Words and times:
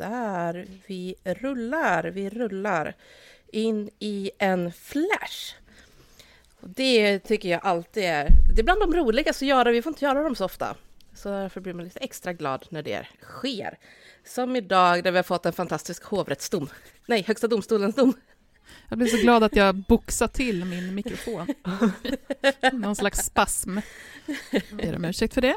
Där, 0.00 0.66
vi 0.86 1.14
rullar, 1.24 2.04
vi 2.04 2.30
rullar 2.30 2.94
in 3.52 3.90
i 3.98 4.30
en 4.38 4.72
flash. 4.72 5.54
Och 6.60 6.68
det 6.68 7.18
tycker 7.18 7.48
jag 7.48 7.60
alltid 7.64 8.04
är, 8.04 8.28
det 8.54 8.60
är 8.60 8.64
bland 8.64 8.80
de 8.80 8.94
roligaste 8.94 9.44
att 9.44 9.48
göra, 9.48 9.70
vi 9.70 9.82
får 9.82 9.90
inte 9.90 10.04
göra 10.04 10.22
dem 10.22 10.34
så 10.34 10.44
ofta. 10.44 10.76
Så 11.14 11.28
därför 11.28 11.60
blir 11.60 11.74
man 11.74 11.84
lite 11.84 11.98
extra 11.98 12.32
glad 12.32 12.66
när 12.68 12.82
det 12.82 13.06
sker. 13.20 13.78
Som 14.24 14.56
idag 14.56 15.04
där 15.04 15.10
vi 15.10 15.18
har 15.18 15.22
fått 15.22 15.46
en 15.46 15.52
fantastisk 15.52 16.04
hovrättsdom. 16.04 16.68
Nej, 17.06 17.22
Högsta 17.22 17.48
domstolens 17.48 17.94
dom. 17.94 18.14
Jag 18.88 18.98
blir 18.98 19.08
så 19.08 19.16
glad 19.16 19.44
att 19.44 19.56
jag 19.56 19.74
boxar 19.74 20.28
till 20.28 20.64
min 20.64 20.94
mikrofon. 20.94 21.46
Någon 22.72 22.96
slags 22.96 23.18
spasm. 23.18 23.78
Ber 24.72 24.96
om 24.96 25.04
ursäkt 25.04 25.34
för 25.34 25.40
det. 25.40 25.56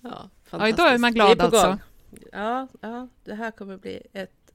Ja, 0.00 0.30
ja, 0.50 0.68
idag 0.68 0.94
är 0.94 0.98
man 0.98 1.14
glad 1.14 1.40
är 1.40 1.44
alltså. 1.44 1.78
Ja, 2.32 2.68
ja, 2.80 3.08
det 3.24 3.34
här 3.34 3.50
kommer 3.50 3.76
bli 3.76 4.02
ett, 4.12 4.52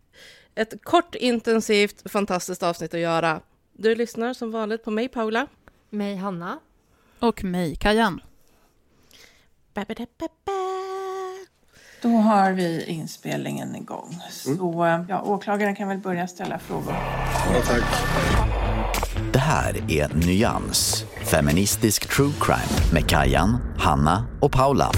ett 0.56 0.84
kort, 0.84 1.16
intensivt, 1.16 2.12
fantastiskt 2.12 2.64
avsnitt 2.64 2.94
att 2.94 3.00
göra. 3.00 3.42
Du 3.74 3.96
lyssnar 3.96 4.34
som 4.34 4.52
vanligt 4.52 4.84
på 4.84 4.92
mig, 4.92 5.08
Paula. 5.08 5.48
Mig, 5.90 6.16
Hanna. 6.16 6.60
Och 7.20 7.44
mig, 7.44 7.76
Kajan. 7.76 8.22
Då 12.02 12.10
har 12.10 12.52
vi 12.52 12.86
inspelningen 12.86 13.76
igång. 13.76 14.22
Så 14.32 14.84
mm. 14.84 15.06
ja, 15.10 15.22
åklagaren 15.22 15.76
kan 15.76 15.88
väl 15.88 15.98
börja 15.98 16.28
ställa 16.28 16.60
frågor. 16.60 16.94
Ja, 17.54 17.62
tack. 17.66 17.84
Det 19.34 19.40
här 19.40 19.92
är 19.92 20.28
Nyans, 20.28 21.06
feministisk 21.32 22.16
true 22.16 22.34
crime 22.42 22.94
med 22.94 23.10
Kajan, 23.10 23.58
Hanna 23.78 24.26
och 24.40 24.52
Paula. 24.52 24.92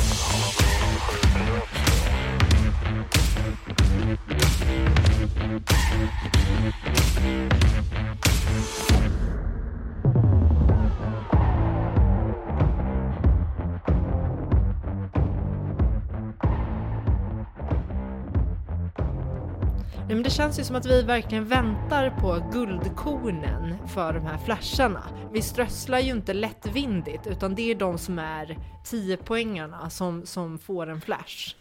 Känns 20.32 20.60
ju 20.60 20.64
som 20.64 20.76
att 20.76 20.86
vi 20.86 21.02
verkligen 21.02 21.46
väntar 21.46 22.10
på 22.10 22.50
guldkornen 22.54 23.88
för 23.88 24.14
de 24.14 24.26
här 24.26 24.38
flasharna. 24.38 25.04
Vi 25.34 25.42
strösslar 25.42 26.00
ju 26.00 26.12
inte 26.12 26.34
lättvindigt 26.34 27.28
utan 27.28 27.56
det 27.56 27.72
är 27.72 27.76
de 27.76 27.98
som 27.98 28.20
är 28.20 28.58
10 28.86 29.18
poängarna 29.18 29.90
som, 29.90 30.26
som 30.26 30.60
får 30.60 30.90
en 30.90 31.02
flash. 31.02 31.56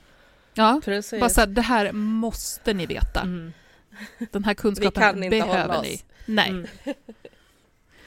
Ja, 0.55 0.81
Precis. 0.85 1.21
bara 1.21 1.31
så 1.31 1.41
här, 1.41 1.49
det 1.49 1.63
här 1.63 1.93
måste 1.93 2.75
ni 2.75 2.87
veta. 2.87 3.21
Mm. 3.21 3.53
Den 4.31 4.45
här 4.45 4.55
kunskapen 4.55 5.21
behöver 5.21 5.83
ni. 5.83 6.03
Nej. 6.27 6.49
Mm. 6.49 6.67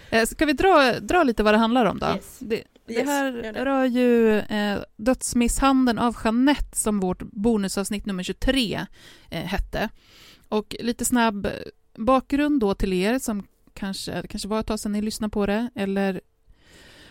Eh, 0.09 0.25
ska 0.25 0.45
vi 0.45 0.53
dra, 0.53 0.99
dra 0.99 1.23
lite 1.23 1.43
vad 1.43 1.53
det 1.53 1.57
handlar 1.57 1.85
om 1.85 1.99
då? 1.99 2.07
Yes. 2.07 2.39
Det, 2.39 2.63
det 2.85 2.93
yes, 2.93 3.05
här 3.05 3.31
det. 3.31 3.65
rör 3.65 3.85
ju 3.85 4.39
eh, 4.39 4.79
dödsmisshandeln 4.95 5.99
av 5.99 6.15
Jeanette 6.23 6.77
som 6.77 6.99
vårt 6.99 7.21
bonusavsnitt 7.21 8.05
nummer 8.05 8.23
23 8.23 8.85
eh, 9.29 9.43
hette. 9.43 9.89
Och 10.53 10.75
lite 10.79 11.05
snabb 11.05 11.47
bakgrund 11.97 12.59
då 12.59 12.73
till 12.73 12.93
er 12.93 13.19
som 13.19 13.47
kanske, 13.73 14.21
det 14.21 14.27
kanske 14.27 14.47
var 14.47 14.59
ett 14.59 14.67
tag 14.67 14.79
sedan 14.79 14.91
ni 14.91 15.01
lyssnade 15.01 15.31
på 15.31 15.45
det, 15.45 15.69
eller 15.75 16.21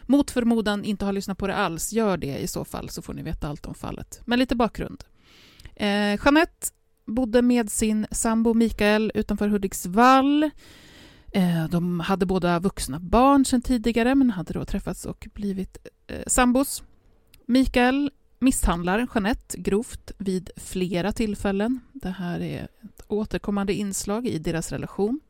mot 0.02 0.30
förmodan 0.30 0.84
inte 0.84 1.04
har 1.04 1.12
lyssnat 1.12 1.38
på 1.38 1.46
det 1.46 1.54
alls, 1.54 1.92
gör 1.92 2.16
det 2.16 2.38
i 2.38 2.46
så 2.46 2.64
fall 2.64 2.88
så 2.88 3.02
får 3.02 3.14
ni 3.14 3.22
veta 3.22 3.48
allt 3.48 3.66
om 3.66 3.74
fallet. 3.74 4.20
Men 4.24 4.38
lite 4.38 4.56
bakgrund. 4.56 5.04
Eh, 5.76 6.18
Jeanette 6.24 6.66
bodde 7.06 7.42
med 7.42 7.70
sin 7.70 8.06
sambo 8.10 8.54
Mikael 8.54 9.12
utanför 9.14 9.48
Hudiksvall. 9.48 10.50
Eh, 11.32 11.68
de 11.70 12.00
hade 12.00 12.26
båda 12.26 12.58
vuxna 12.58 13.00
barn 13.00 13.44
sedan 13.44 13.62
tidigare 13.62 14.14
men 14.14 14.30
hade 14.30 14.52
då 14.52 14.64
träffats 14.64 15.04
och 15.04 15.28
blivit 15.34 15.86
eh, 16.06 16.22
sambos. 16.26 16.82
Mikael 17.46 18.10
misshandlar 18.42 19.06
Jeanette 19.14 19.58
grovt 19.58 20.12
vid 20.18 20.50
flera 20.56 21.12
tillfällen. 21.12 21.80
Det 21.92 22.10
här 22.10 22.40
är 22.40 22.64
ett 22.64 23.04
återkommande 23.08 23.74
inslag 23.74 24.26
i 24.26 24.38
deras 24.38 24.72
relation. 24.72 25.20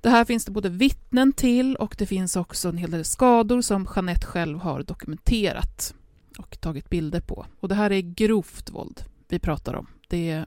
Det 0.00 0.10
här 0.10 0.24
finns 0.24 0.44
det 0.44 0.50
både 0.50 0.68
vittnen 0.68 1.32
till 1.32 1.76
och 1.76 1.94
det 1.98 2.06
finns 2.06 2.36
också 2.36 2.68
en 2.68 2.76
hel 2.76 2.90
del 2.90 3.04
skador 3.04 3.60
som 3.60 3.88
Jeanette 3.96 4.26
själv 4.26 4.58
har 4.58 4.82
dokumenterat 4.82 5.94
och 6.38 6.60
tagit 6.60 6.90
bilder 6.90 7.20
på. 7.20 7.46
Och 7.60 7.68
det 7.68 7.74
här 7.74 7.92
är 7.92 8.00
grovt 8.00 8.70
våld 8.70 9.04
vi 9.28 9.38
pratar 9.38 9.74
om. 9.74 9.86
Det 10.08 10.44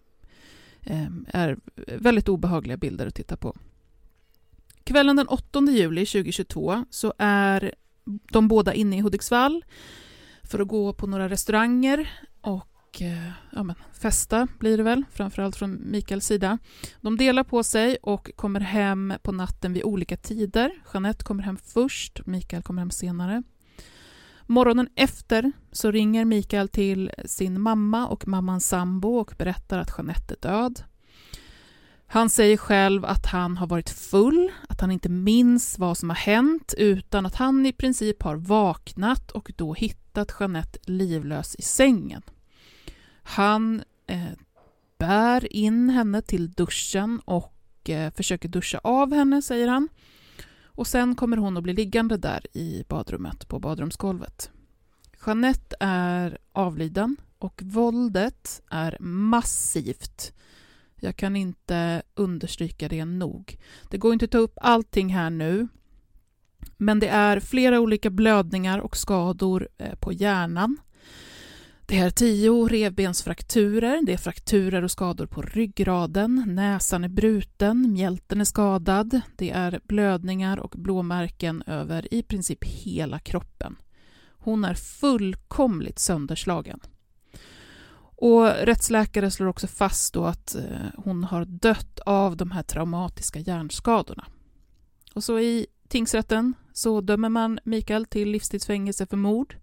eh, 0.82 1.08
är 1.28 1.58
väldigt 1.98 2.30
obehagliga 2.30 2.78
bilder 2.78 3.08
att 3.08 3.16
titta 3.16 3.38
på. 3.38 3.56
Kvällen 4.84 5.16
den 5.16 5.28
8 5.28 5.62
juli 5.70 6.06
2022 6.06 6.86
så 6.90 7.14
är 7.18 7.76
de 8.06 8.48
båda 8.48 8.74
inne 8.74 8.98
i 8.98 9.02
Hudiksvall 9.02 9.66
för 10.46 10.60
att 10.60 10.68
gå 10.68 10.94
på 10.94 11.08
några 11.08 11.30
restauranger 11.30 12.10
och 12.42 13.02
eh, 13.02 13.32
ja, 13.52 13.64
men, 13.64 13.76
festa 13.94 14.48
blir 14.60 14.78
det 14.78 14.84
väl, 14.84 15.04
framförallt 15.12 15.56
från 15.56 15.92
Mikaels 15.92 16.26
sida. 16.26 16.58
De 17.02 17.18
delar 17.18 17.44
på 17.44 17.64
sig 17.64 17.98
och 18.02 18.32
kommer 18.36 18.60
hem 18.60 19.14
på 19.24 19.32
natten 19.32 19.74
vid 19.74 19.84
olika 19.84 20.18
tider. 20.18 20.72
Jeanette 20.94 21.24
kommer 21.24 21.44
hem 21.44 21.58
först, 21.58 22.26
Mikael 22.26 22.64
kommer 22.64 22.82
hem 22.82 22.92
senare. 22.92 23.44
Morgonen 24.48 24.90
efter 24.96 25.52
så 25.72 25.92
ringer 25.92 26.26
Mikael 26.26 26.70
till 26.70 27.12
sin 27.26 27.62
mamma 27.62 28.08
och 28.08 28.28
mammans 28.28 28.68
sambo 28.68 29.16
och 29.18 29.34
berättar 29.38 29.80
att 29.80 29.94
Jeanette 29.98 30.34
är 30.34 30.50
död. 30.50 30.84
Han 32.16 32.30
säger 32.30 32.58
själv 32.58 33.06
att 33.06 33.26
han 33.26 33.58
har 33.58 33.68
varit 33.68 33.90
full, 33.90 34.52
att 34.70 34.82
han 34.82 34.92
inte 34.92 35.10
minns 35.10 35.80
vad 35.80 35.98
som 35.98 36.10
har 36.10 36.16
hänt 36.16 36.74
utan 36.78 37.26
att 37.26 37.36
han 37.36 37.66
i 37.66 37.74
princip 37.74 38.24
har 38.24 38.36
vaknat 38.36 39.32
och 39.32 39.52
då 39.56 39.74
hittat 39.74 40.36
Jeanette 40.40 40.80
livlös 40.84 41.56
i 41.56 41.62
sängen. 41.62 42.22
Han 43.24 43.84
eh, 44.08 44.26
bär 44.98 45.54
in 45.54 45.90
henne 45.90 46.22
till 46.22 46.52
duschen 46.52 47.20
och 47.26 47.90
eh, 47.90 48.14
försöker 48.14 48.50
duscha 48.50 48.80
av 48.84 49.14
henne, 49.14 49.42
säger 49.42 49.68
han. 49.68 49.90
Och 50.64 50.88
sen 50.88 51.16
kommer 51.16 51.38
hon 51.38 51.58
att 51.58 51.64
bli 51.64 51.74
liggande 51.74 52.18
där 52.18 52.58
i 52.58 52.84
badrummet, 52.88 53.48
på 53.48 53.60
badrumsgolvet. 53.60 54.52
Jeanette 55.26 55.76
är 55.80 56.38
avliden 56.52 57.18
och 57.40 57.62
våldet 57.64 58.62
är 58.70 58.98
massivt 59.00 60.32
jag 61.06 61.16
kan 61.16 61.36
inte 61.36 62.02
understryka 62.16 62.88
det 62.88 63.06
nog. 63.06 63.58
Det 63.90 63.98
går 63.98 64.14
inte 64.14 64.26
att 64.26 64.32
ta 64.32 64.38
upp 64.38 64.58
allting 64.62 65.10
här 65.10 65.30
nu, 65.30 65.68
men 66.78 67.00
det 67.00 67.08
är 67.08 67.40
flera 67.40 67.80
olika 67.80 68.10
blödningar 68.10 68.80
och 68.80 68.98
skador 68.98 69.70
eh, 69.78 69.96
på 69.96 70.14
hjärnan. 70.14 70.78
Det 71.88 71.98
är 71.98 72.10
tio 72.10 72.68
revbensfrakturer, 72.68 74.06
det 74.06 74.14
är 74.14 74.18
frakturer 74.18 74.84
och 74.84 74.92
skador 74.92 75.26
på 75.26 75.42
ryggraden, 75.42 76.44
näsan 76.48 77.04
är 77.04 77.10
bruten, 77.10 77.94
mjälten 77.94 78.42
är 78.42 78.46
skadad, 78.46 79.22
det 79.36 79.52
är 79.52 79.80
blödningar 79.84 80.60
och 80.60 80.74
blåmärken 80.78 81.64
över 81.66 82.14
i 82.14 82.24
princip 82.24 82.64
hela 82.64 83.20
kroppen. 83.20 83.76
Hon 84.28 84.66
är 84.66 84.74
fullkomligt 84.74 86.00
sönderslagen. 86.00 86.80
Och 88.26 88.46
rättsläkare 88.46 89.32
slår 89.32 89.48
också 89.48 89.68
fast 89.68 90.14
då 90.14 90.26
att 90.26 90.56
eh, 90.56 90.64
hon 90.98 91.24
har 91.24 91.46
dött 91.46 92.00
av 92.00 92.38
de 92.38 92.52
här 92.52 92.64
traumatiska 92.64 93.40
hjärnskadorna. 93.40 94.26
Och 95.14 95.24
så 95.24 95.40
i 95.40 95.68
tingsrätten 95.88 96.54
så 96.74 97.02
dömer 97.02 97.30
man 97.30 97.60
Mikael 97.64 98.06
till 98.06 98.30
livstidsfängelse 98.30 99.06
för 99.06 99.18
mord. 99.18 99.56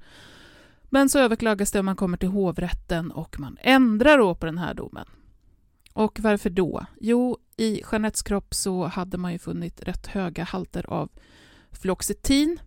Men 0.85 1.09
så 1.09 1.19
överklagas 1.19 1.73
det 1.73 1.79
om 1.79 1.87
man 1.87 1.97
kommer 1.97 2.17
till 2.17 2.29
hovrätten 2.29 3.11
och 3.11 3.41
man 3.41 3.59
ändrar 3.61 4.19
då 4.19 4.35
på 4.35 4.47
den 4.47 4.59
här 4.59 4.75
domen. 4.75 5.06
Och 5.93 6.20
varför 6.20 6.50
då? 6.50 6.87
Jo, 7.00 7.38
i 7.56 7.82
Jeanettes 7.93 8.23
kropp 8.23 8.55
så 8.55 8.85
hade 8.85 9.19
man 9.19 9.32
ju 9.32 9.38
funnit 9.38 9.82
rätt 9.82 10.06
höga 10.06 10.44
halter 10.44 10.91
av 10.91 11.11
Floxetin, 11.70 12.59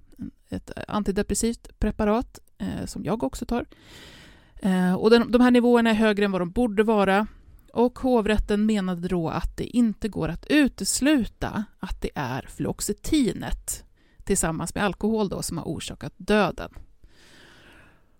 ett 0.49 0.71
antidepressivt 0.87 1.79
preparat 1.79 2.39
eh, 2.57 2.85
som 2.85 3.03
jag 3.03 3.23
också 3.23 3.45
tar. 3.45 3.65
Eh, 4.65 4.93
och 4.93 5.09
den, 5.09 5.31
de 5.31 5.41
här 5.41 5.51
nivåerna 5.51 5.89
är 5.89 5.93
högre 5.93 6.25
än 6.25 6.31
vad 6.31 6.41
de 6.41 6.51
borde 6.51 6.83
vara 6.83 7.27
Och 7.73 7.99
hovrätten 7.99 8.65
menade 8.65 9.07
då 9.07 9.29
att 9.29 9.57
det 9.57 9.77
inte 9.77 10.09
går 10.09 10.29
att 10.29 10.45
utesluta 10.49 11.63
att 11.79 12.01
det 12.01 12.09
är 12.15 12.47
fluoxetinet 12.49 13.83
tillsammans 14.23 14.75
med 14.75 14.83
alkohol 14.83 15.29
då, 15.29 15.41
som 15.41 15.57
har 15.57 15.65
orsakat 15.65 16.13
döden. 16.17 16.73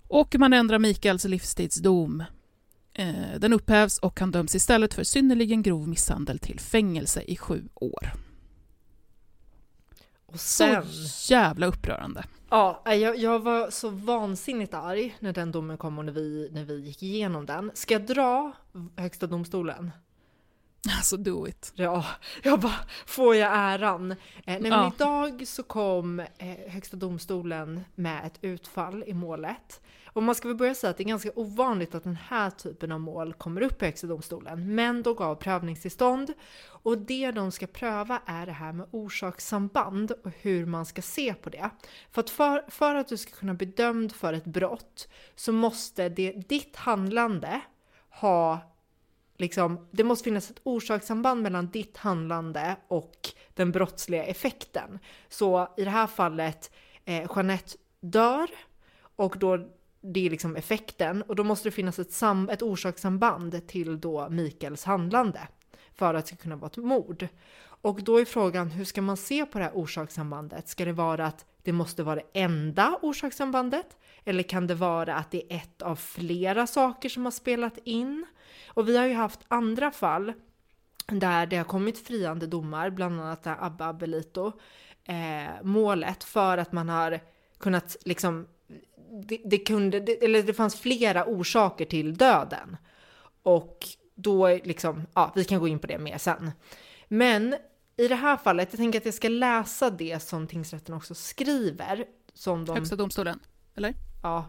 Och 0.07 0.35
man 0.39 0.53
ändrar 0.53 0.79
Mikaels 0.79 1.25
livstidsdom. 1.25 2.23
Eh, 2.93 3.39
den 3.39 3.53
upphävs 3.53 3.97
och 3.97 4.19
han 4.19 4.31
döms 4.31 4.55
istället 4.55 4.93
för 4.93 5.03
synnerligen 5.03 5.61
grov 5.61 5.87
misshandel 5.87 6.39
till 6.39 6.59
fängelse 6.59 7.21
i 7.21 7.37
sju 7.37 7.67
år. 7.75 8.24
Och 10.35 10.41
sen... 10.41 10.85
Så 10.85 11.33
jävla 11.33 11.65
upprörande. 11.65 12.23
Ja, 12.49 12.81
jag, 12.85 13.17
jag 13.17 13.39
var 13.39 13.69
så 13.69 13.89
vansinnigt 13.89 14.73
arg 14.73 15.15
när 15.19 15.33
den 15.33 15.51
domen 15.51 15.77
kom 15.77 15.97
och 15.97 16.05
när 16.05 16.13
vi, 16.13 16.49
när 16.51 16.63
vi 16.63 16.79
gick 16.79 17.03
igenom 17.03 17.45
den. 17.45 17.71
Ska 17.73 17.93
jag 17.93 18.05
dra 18.05 18.51
Högsta 18.97 19.27
domstolen? 19.27 19.91
Alltså 20.97 21.17
do 21.17 21.47
it. 21.47 21.71
Ja, 21.75 22.05
jag 22.43 22.59
bara, 22.59 22.79
får 23.05 23.35
jag 23.35 23.51
äran? 23.53 24.11
Eh, 24.11 24.17
nej, 24.45 24.61
men 24.61 24.71
Ja. 24.71 24.91
idag 24.95 25.47
så 25.47 25.63
kom 25.63 26.19
eh, 26.19 26.27
Högsta 26.67 26.97
domstolen 26.97 27.83
med 27.95 28.25
ett 28.25 28.37
utfall 28.41 29.03
i 29.07 29.13
målet. 29.13 29.81
Och 30.05 30.23
man 30.23 30.35
ska 30.35 30.47
väl 30.47 30.57
börja 30.57 30.75
säga 30.75 30.91
att 30.91 30.97
det 30.97 31.03
är 31.03 31.07
ganska 31.07 31.31
ovanligt 31.35 31.95
att 31.95 32.03
den 32.03 32.15
här 32.29 32.49
typen 32.49 32.91
av 32.91 32.99
mål 32.99 33.33
kommer 33.33 33.61
upp 33.61 33.81
i 33.81 33.85
Högsta 33.85 34.07
domstolen. 34.07 34.75
Men 34.75 35.03
de 35.03 35.15
gav 35.15 35.35
prövningstillstånd 35.35 36.33
och 36.67 36.97
det 36.97 37.31
de 37.31 37.51
ska 37.51 37.67
pröva 37.67 38.21
är 38.25 38.45
det 38.45 38.51
här 38.51 38.73
med 38.73 38.87
orsakssamband 38.91 40.11
och 40.11 40.31
hur 40.41 40.65
man 40.65 40.85
ska 40.85 41.01
se 41.01 41.33
på 41.33 41.49
det. 41.49 41.69
För 42.11 42.19
att, 42.21 42.29
för, 42.29 42.63
för 42.67 42.95
att 42.95 43.07
du 43.07 43.17
ska 43.17 43.31
kunna 43.31 43.53
bli 43.53 43.65
dömd 43.67 44.11
för 44.15 44.33
ett 44.33 44.45
brott 44.45 45.07
så 45.35 45.51
måste 45.51 46.09
det, 46.09 46.31
ditt 46.31 46.75
handlande 46.75 47.61
ha 48.09 48.59
liksom, 49.37 49.87
det 49.91 50.03
måste 50.03 50.23
finnas 50.23 50.51
ett 50.51 50.61
orsakssamband 50.63 51.41
mellan 51.41 51.67
ditt 51.67 51.97
handlande 51.97 52.75
och 52.87 53.29
den 53.53 53.71
brottsliga 53.71 54.23
effekten. 54.23 54.99
Så 55.29 55.73
i 55.77 55.83
det 55.83 55.89
här 55.89 56.07
fallet, 56.07 56.71
eh, 57.05 57.27
Jeanette 57.35 57.77
dör 57.99 58.49
och 59.15 59.35
då 59.39 59.69
det 60.01 60.25
är 60.25 60.29
liksom 60.29 60.55
effekten 60.55 61.21
och 61.21 61.35
då 61.35 61.43
måste 61.43 61.67
det 61.67 61.73
finnas 61.73 61.99
ett, 61.99 62.11
sam, 62.11 62.49
ett 62.49 62.61
orsakssamband 62.61 63.67
till 63.67 63.99
då 63.99 64.29
Mikaels 64.29 64.83
handlande 64.83 65.47
för 65.93 66.13
att 66.13 66.25
det 66.25 66.27
ska 66.27 66.35
kunna 66.35 66.55
vara 66.55 66.71
ett 66.71 66.77
mord. 66.77 67.27
Och 67.65 68.03
då 68.03 68.21
är 68.21 68.25
frågan, 68.25 68.71
hur 68.71 68.85
ska 68.85 69.01
man 69.01 69.17
se 69.17 69.45
på 69.45 69.57
det 69.57 69.63
här 69.63 69.73
orsakssambandet? 69.73 70.67
Ska 70.67 70.85
det 70.85 70.93
vara 70.93 71.25
att 71.25 71.45
det 71.63 71.71
måste 71.71 72.03
vara 72.03 72.15
det 72.15 72.39
enda 72.39 72.99
orsakssambandet? 73.01 73.97
Eller 74.25 74.43
kan 74.43 74.67
det 74.67 74.75
vara 74.75 75.15
att 75.15 75.31
det 75.31 75.53
är 75.53 75.57
ett 75.57 75.81
av 75.81 75.95
flera 75.95 76.67
saker 76.67 77.09
som 77.09 77.25
har 77.25 77.31
spelat 77.31 77.77
in? 77.83 78.25
Och 78.67 78.89
vi 78.89 78.97
har 78.97 79.05
ju 79.05 79.13
haft 79.13 79.39
andra 79.47 79.91
fall 79.91 80.33
där 81.07 81.45
det 81.45 81.57
har 81.57 81.63
kommit 81.63 82.07
friande 82.07 82.47
domar, 82.47 82.89
bland 82.89 83.21
annat 83.21 83.43
det 83.43 83.49
här 83.49 83.65
Abba 83.65 83.87
Abelito 83.87 84.51
eh, 85.03 85.63
målet 85.63 86.23
för 86.23 86.57
att 86.57 86.71
man 86.71 86.89
har 86.89 87.19
kunnat 87.57 87.97
liksom 88.05 88.47
det, 89.23 89.41
det 89.45 89.57
kunde, 89.57 89.99
det, 89.99 90.23
eller 90.23 90.43
det 90.43 90.53
fanns 90.53 90.79
flera 90.79 91.25
orsaker 91.25 91.85
till 91.85 92.17
döden. 92.17 92.77
Och 93.43 93.87
då 94.15 94.47
liksom, 94.47 95.07
ja, 95.13 95.31
vi 95.35 95.43
kan 95.43 95.59
gå 95.59 95.67
in 95.67 95.79
på 95.79 95.87
det 95.87 95.97
mer 95.97 96.17
sen. 96.17 96.51
Men 97.07 97.55
i 97.97 98.07
det 98.07 98.15
här 98.15 98.37
fallet, 98.37 98.67
jag 98.71 98.77
tänker 98.77 98.99
att 98.99 99.05
jag 99.05 99.13
ska 99.13 99.29
läsa 99.29 99.89
det 99.89 100.23
som 100.23 100.47
tingsrätten 100.47 100.95
också 100.95 101.15
skriver. 101.15 102.05
Som 102.33 102.65
de, 102.65 102.75
Högsta 102.75 102.95
domstolen, 102.95 103.39
eller? 103.77 103.93
ja, 104.23 104.45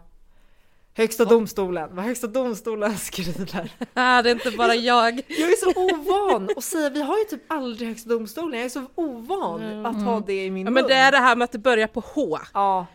Högsta 0.93 1.25
domstolen, 1.25 1.95
vad 1.95 2.05
Högsta 2.05 2.27
domstolen 2.27 2.97
skriver. 2.97 3.71
Ah, 3.93 4.21
det 4.21 4.29
är 4.29 4.33
inte 4.35 4.51
bara 4.51 4.75
jag. 4.75 5.13
Jag 5.27 5.49
är 5.51 5.55
så 5.55 5.79
ovan 5.81 6.49
att 6.57 6.63
säga, 6.63 6.89
vi 6.89 7.01
har 7.01 7.17
ju 7.17 7.23
typ 7.23 7.41
aldrig 7.47 7.87
Högsta 7.89 8.09
domstolen, 8.09 8.53
jag 8.59 8.65
är 8.65 8.69
så 8.69 8.85
ovan 8.95 9.85
att 9.85 10.03
ha 10.03 10.19
det 10.19 10.45
i 10.45 10.51
min 10.51 10.65
Ja, 10.65 10.71
mun. 10.71 10.73
men 10.73 10.87
det 10.87 10.93
är 10.93 11.11
det 11.11 11.17
här 11.17 11.35
med 11.35 11.45
att 11.45 11.51
det 11.51 11.57
börjar 11.59 11.87
på 11.87 11.99
H. 11.99 12.39
Ja. 12.53 12.85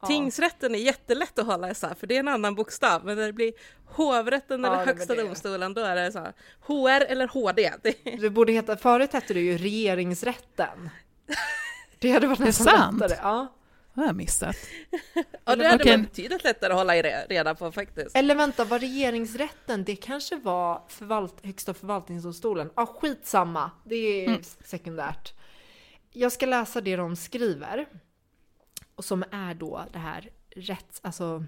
Ja. 0.00 0.06
Tingsrätten 0.06 0.74
är 0.74 0.78
jättelätt 0.78 1.38
att 1.38 1.46
hålla 1.46 1.70
isär 1.70 1.94
för 2.00 2.06
det 2.06 2.14
är 2.16 2.20
en 2.20 2.28
annan 2.28 2.54
bokstav. 2.54 3.04
Men 3.04 3.16
när 3.16 3.26
det 3.26 3.32
blir 3.32 3.52
hovrätten 3.86 4.64
Ja, 4.64 4.66
eller 4.72 4.78
det 4.78 4.92
högsta 4.92 5.14
domstolen 5.14 5.74
då 5.74 5.80
är 5.80 5.96
det 5.96 6.12
så 6.12 6.18
här 6.18 6.32
HR 6.66 7.04
eller 7.04 7.28
HD. 7.28 7.72
Det, 7.82 7.94
Det 8.20 8.30
borde 8.30 8.52
heta, 8.52 8.76
förut 8.76 9.12
hette 9.12 9.34
det 9.34 9.40
ju 9.40 9.58
regeringsrätten. 9.58 10.90
Det 11.98 12.10
hade 12.12 12.26
varit 12.26 12.38
nästan 12.38 12.98
lättare. 12.98 13.18
Ja. 13.22 13.46
Det 14.00 14.04
har 14.04 14.08
jag 14.08 14.16
missat. 14.16 14.56
ja, 15.44 15.56
det 15.56 15.68
hade 15.68 15.84
varit 15.84 16.00
betydligt 16.08 16.44
lättare 16.44 16.72
att 16.72 16.78
hålla 16.78 16.94
reda 16.94 17.54
på 17.54 17.72
faktiskt. 17.72 18.16
Eller 18.16 18.34
vänta, 18.34 18.64
var 18.64 18.78
regeringsrätten, 18.78 19.84
det 19.84 19.96
kanske 19.96 20.36
var 20.36 20.82
förvalt, 20.88 21.44
högsta 21.46 21.74
förvaltningsdomstolen? 21.74 22.70
Ja, 22.76 22.86
skitsamma. 22.86 23.70
Det 23.84 23.96
är 23.96 24.28
Mm. 24.28 24.42
sekundärt. 24.64 25.34
Jag 26.12 26.32
ska 26.32 26.46
läsa 26.46 26.80
det 26.80 26.96
de 26.96 27.16
skriver. 27.16 27.86
Och 28.94 29.04
som 29.04 29.24
är 29.30 29.54
då 29.54 29.84
det 29.92 29.98
här 29.98 30.28
rätts, 30.50 31.00
alltså 31.02 31.44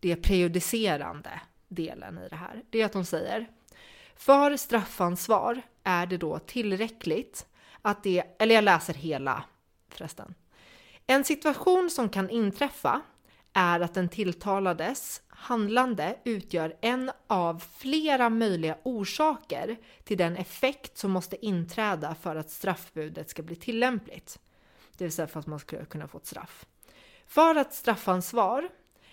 det 0.00 0.16
prejudicerande 0.16 1.40
delen 1.68 2.18
i 2.18 2.28
det 2.28 2.36
här. 2.36 2.62
Det 2.70 2.80
är 2.80 2.86
att 2.86 2.92
de 2.92 3.04
säger 3.04 3.46
för 4.16 4.56
straffansvar 4.56 5.62
är 5.84 6.06
det 6.06 6.16
då 6.16 6.38
tillräckligt 6.38 7.46
att 7.82 8.02
det, 8.02 8.22
eller 8.38 8.54
jag 8.54 8.64
läser 8.64 8.94
hela 8.94 9.44
förresten. 9.88 10.34
En 11.06 11.24
situation 11.24 11.90
som 11.90 12.08
kan 12.08 12.30
inträffa 12.30 13.02
är 13.52 13.80
att 13.80 13.94
den 13.94 14.08
tilltalades 14.08 15.22
handlande 15.28 16.18
utgör 16.24 16.76
en 16.80 17.10
av 17.26 17.62
flera 17.78 18.30
möjliga 18.30 18.76
orsaker 18.82 19.76
till 20.04 20.18
den 20.18 20.36
effekt 20.36 20.98
som 20.98 21.10
måste 21.10 21.46
inträda 21.46 22.14
för 22.14 22.36
att 22.36 22.50
straffbudet 22.50 23.30
ska 23.30 23.42
bli 23.42 23.56
tillämpligt. 23.56 24.38
Det 24.96 25.04
vill 25.04 25.12
säga 25.12 25.26
för 25.26 25.40
att 25.40 25.46
man 25.46 25.58
ska 25.58 25.84
kunna 25.84 26.08
få 26.08 26.18
ett 26.18 26.26
straff. 26.26 26.66
För 27.26 27.54
att 27.54 27.74
straffansvar 27.74 28.68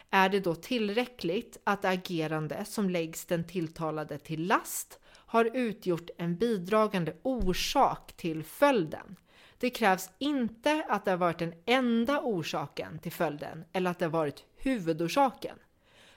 är 0.10 0.30
det 0.30 0.40
då 0.40 0.56
tillräckligt 0.56 1.58
att 1.64 1.86
agerande 1.86 2.66
som 2.66 2.90
läggs 2.90 3.26
den 3.26 3.44
tilltalade 3.44 4.18
till 4.18 4.48
last 4.48 5.00
har 5.06 5.58
utgjort 5.58 6.10
en 6.18 6.38
bidragande 6.38 7.14
orsak 7.22 8.14
till 8.14 8.44
följden. 8.44 9.16
Det 9.64 9.70
krävs 9.70 10.10
inte 10.20 10.86
att 10.90 11.06
det 11.06 11.12
har 11.12 11.18
varit 11.18 11.40
den 11.40 11.54
enda 11.66 12.22
orsaken 12.22 13.00
till 13.00 13.12
följden 13.12 13.66
eller 13.74 13.92
att 13.92 14.00
det 14.00 14.06
har 14.06 14.12
varit 14.12 14.44
huvudorsaken. 14.58 15.58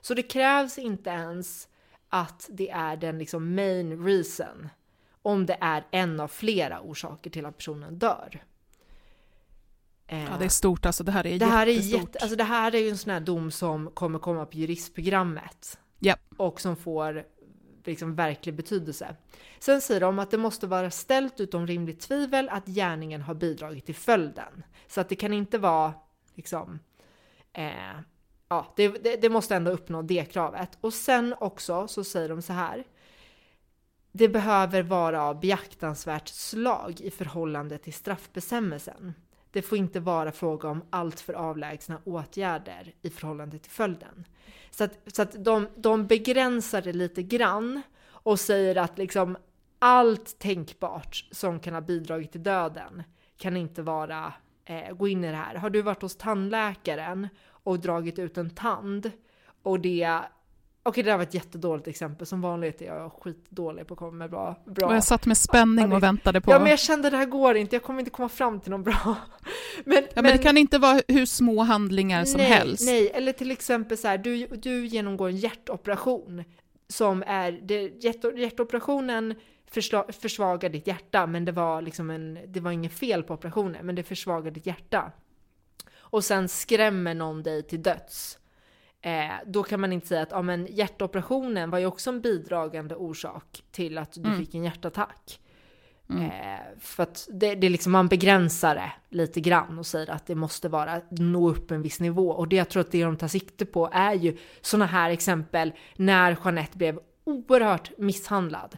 Så 0.00 0.14
det 0.14 0.22
krävs 0.22 0.78
inte 0.78 1.10
ens 1.10 1.68
att 2.08 2.48
det 2.52 2.70
är 2.70 2.96
den 2.96 3.18
liksom 3.18 3.54
main 3.54 4.04
reason 4.04 4.68
om 5.22 5.46
det 5.46 5.58
är 5.60 5.84
en 5.90 6.20
av 6.20 6.28
flera 6.28 6.80
orsaker 6.80 7.30
till 7.30 7.46
att 7.46 7.56
personen 7.56 7.98
dör. 7.98 8.44
Eh, 10.06 10.24
Ja, 10.24 10.36
det 10.38 10.44
är 10.44 10.48
stort 10.48 10.86
alltså. 10.86 11.04
Det 11.04 11.12
här 11.12 11.26
är 11.26 11.38
det 11.38 11.46
här 11.46 11.66
är 11.66 11.70
jättestort. 11.70 12.00
jätte, 12.00 12.18
alltså 12.18 12.36
det 12.36 12.44
här 12.44 12.74
är 12.74 12.78
ju 12.78 12.88
en 12.88 12.98
sån 12.98 13.12
här 13.12 13.20
dom 13.20 13.50
som 13.50 13.90
kommer 13.90 14.18
komma 14.18 14.46
på 14.46 14.56
juristprogrammet. 14.56 15.78
Ja. 15.98 16.16
Och 16.36 16.60
som 16.60 16.76
får 16.76 17.24
liksom 17.86 18.14
verklig 18.14 18.54
betydelse. 18.54 19.16
Sen 19.58 19.80
säger 19.80 20.00
de 20.00 20.18
att 20.18 20.30
det 20.30 20.38
måste 20.38 20.66
vara 20.66 20.90
ställt 20.90 21.40
utom 21.40 21.66
rimligt 21.66 22.00
tvivel 22.00 22.48
att 22.48 22.66
gärningen 22.66 23.22
har 23.22 23.34
bidragit 23.34 23.86
till 23.86 23.94
följden. 23.94 24.62
Så 24.86 25.00
att 25.00 25.08
det 25.08 25.16
kan 25.16 25.32
inte 25.32 25.58
vara 25.58 25.94
liksom, 26.34 26.78
eh, 27.52 28.00
ja, 28.48 28.72
det, 28.76 28.88
det, 28.88 29.16
det 29.16 29.28
måste 29.28 29.56
ändå 29.56 29.70
uppnå 29.70 30.02
det 30.02 30.24
kravet. 30.24 30.78
Och 30.80 30.94
sen 30.94 31.34
också 31.40 31.88
så 31.88 32.04
säger 32.04 32.28
de 32.28 32.42
så 32.42 32.52
här. 32.52 32.84
Det 34.12 34.28
behöver 34.28 34.82
vara 34.82 35.22
av 35.22 35.40
beaktansvärt 35.40 36.28
slag 36.28 37.00
i 37.00 37.10
förhållande 37.10 37.78
till 37.78 37.92
straffbestämmelsen. 37.92 39.14
Det 39.56 39.62
får 39.62 39.78
inte 39.78 40.00
vara 40.00 40.32
fråga 40.32 40.68
om 40.68 40.84
allt 40.90 41.20
för 41.20 41.32
avlägsna 41.32 42.00
åtgärder 42.04 42.94
i 43.02 43.10
förhållande 43.10 43.58
till 43.58 43.70
följden. 43.70 44.24
Så 44.70 44.84
att, 44.84 44.98
så 45.06 45.22
att 45.22 45.44
de, 45.44 45.68
de 45.76 46.06
begränsar 46.06 46.82
det 46.82 46.92
lite 46.92 47.22
grann 47.22 47.82
och 48.08 48.40
säger 48.40 48.76
att 48.76 48.98
liksom 48.98 49.36
allt 49.78 50.38
tänkbart 50.38 51.28
som 51.30 51.60
kan 51.60 51.74
ha 51.74 51.80
bidragit 51.80 52.32
till 52.32 52.42
döden 52.42 53.02
kan 53.36 53.56
inte 53.56 53.82
vara, 53.82 54.32
eh, 54.64 54.94
gå 54.94 55.08
in 55.08 55.24
i 55.24 55.30
det 55.30 55.36
här. 55.36 55.54
Har 55.54 55.70
du 55.70 55.82
varit 55.82 56.02
hos 56.02 56.16
tandläkaren 56.16 57.28
och 57.48 57.80
dragit 57.80 58.18
ut 58.18 58.38
en 58.38 58.50
tand 58.50 59.10
och 59.62 59.80
det 59.80 60.20
Okej, 60.86 61.02
det 61.02 61.10
där 61.10 61.16
var 61.16 61.22
ett 61.22 61.34
jättedåligt 61.34 61.88
exempel. 61.88 62.26
Som 62.26 62.40
vanligt 62.40 62.82
är 62.82 62.86
jag 62.86 63.12
skitdålig 63.12 63.86
på 63.86 63.94
att 63.94 63.98
komma 63.98 64.10
med 64.10 64.30
bra... 64.30 64.56
bra. 64.64 64.88
Och 64.88 64.94
jag 64.94 65.04
satt 65.04 65.26
med 65.26 65.38
spänning 65.38 65.92
och 65.92 66.02
väntade 66.02 66.40
på... 66.40 66.50
Ja, 66.50 66.58
men 66.58 66.70
jag 66.70 66.78
kände 66.78 67.10
det 67.10 67.16
här 67.16 67.24
går 67.24 67.56
inte. 67.56 67.76
Jag 67.76 67.82
kommer 67.82 68.00
inte 68.00 68.10
komma 68.10 68.28
fram 68.28 68.60
till 68.60 68.70
någon 68.70 68.82
bra. 68.82 69.16
Men, 69.84 70.04
Ja, 70.14 70.22
men 70.22 70.32
det 70.32 70.38
kan 70.38 70.56
inte 70.58 70.78
vara 70.78 71.00
hur 71.08 71.26
små 71.26 71.62
handlingar 71.62 72.24
som 72.24 72.40
nej, 72.40 72.50
helst. 72.50 72.86
Nej, 72.86 73.10
eller 73.14 73.32
till 73.32 73.50
exempel 73.50 73.98
så 73.98 74.08
här, 74.08 74.18
du, 74.18 74.46
du 74.46 74.86
genomgår 74.86 75.28
en 75.28 75.36
hjärtoperation 75.36 76.44
som 76.88 77.24
är, 77.26 77.52
det, 77.52 78.04
hjärt, 78.04 78.24
hjärtoperationen 78.36 79.34
försla, 79.66 80.06
försvagar 80.20 80.68
ditt 80.68 80.86
hjärta, 80.86 81.26
men 81.26 81.44
det 81.44 81.52
var 81.52 81.82
liksom 81.82 82.10
en, 82.10 82.38
det 82.46 82.60
var 82.60 82.70
inget 82.70 82.92
fel 82.92 83.22
på 83.22 83.34
operationen, 83.34 83.86
men 83.86 83.94
det 83.94 84.02
försvagar 84.02 84.50
ditt 84.50 84.66
hjärta. 84.66 85.12
Och 85.96 86.24
sen 86.24 86.48
skrämmer 86.48 87.14
någon 87.14 87.42
dig 87.42 87.62
till 87.62 87.82
döds. 87.82 88.38
Eh, 89.06 89.34
då 89.46 89.62
kan 89.62 89.80
man 89.80 89.92
inte 89.92 90.06
säga 90.06 90.22
att 90.22 90.30
ja, 90.30 90.42
men 90.42 90.66
hjärtoperationen 90.70 91.70
var 91.70 91.78
ju 91.78 91.86
också 91.86 92.10
en 92.10 92.20
bidragande 92.20 92.94
orsak 92.94 93.62
till 93.70 93.98
att 93.98 94.12
du 94.12 94.20
Mm. 94.20 94.38
fick 94.38 94.54
en 94.54 94.64
hjärtattack. 94.64 95.40
Mm. 96.10 96.22
Eh, 96.22 96.60
för 96.78 97.02
att 97.02 97.28
det, 97.32 97.54
det 97.54 97.66
är 97.66 97.70
liksom, 97.70 97.92
man 97.92 98.08
begränsar 98.08 98.74
det 98.74 98.92
lite 99.16 99.40
grann 99.40 99.78
och 99.78 99.86
säger 99.86 100.10
att 100.10 100.26
det 100.26 100.34
måste 100.34 100.68
vara, 100.68 101.00
nå 101.10 101.50
upp 101.50 101.70
en 101.70 101.82
viss 101.82 102.00
nivå. 102.00 102.30
Och 102.30 102.48
det 102.48 102.56
jag 102.56 102.68
tror 102.68 102.80
att 102.80 102.90
det 102.90 103.04
de 103.04 103.16
tar 103.16 103.28
sikte 103.28 103.66
på 103.66 103.90
är 103.92 104.14
ju 104.14 104.36
sådana 104.60 104.86
här 104.86 105.10
exempel 105.10 105.72
när 105.96 106.36
Jeanette 106.44 106.78
blev 106.78 107.00
oerhört 107.24 107.98
misshandlad. 107.98 108.76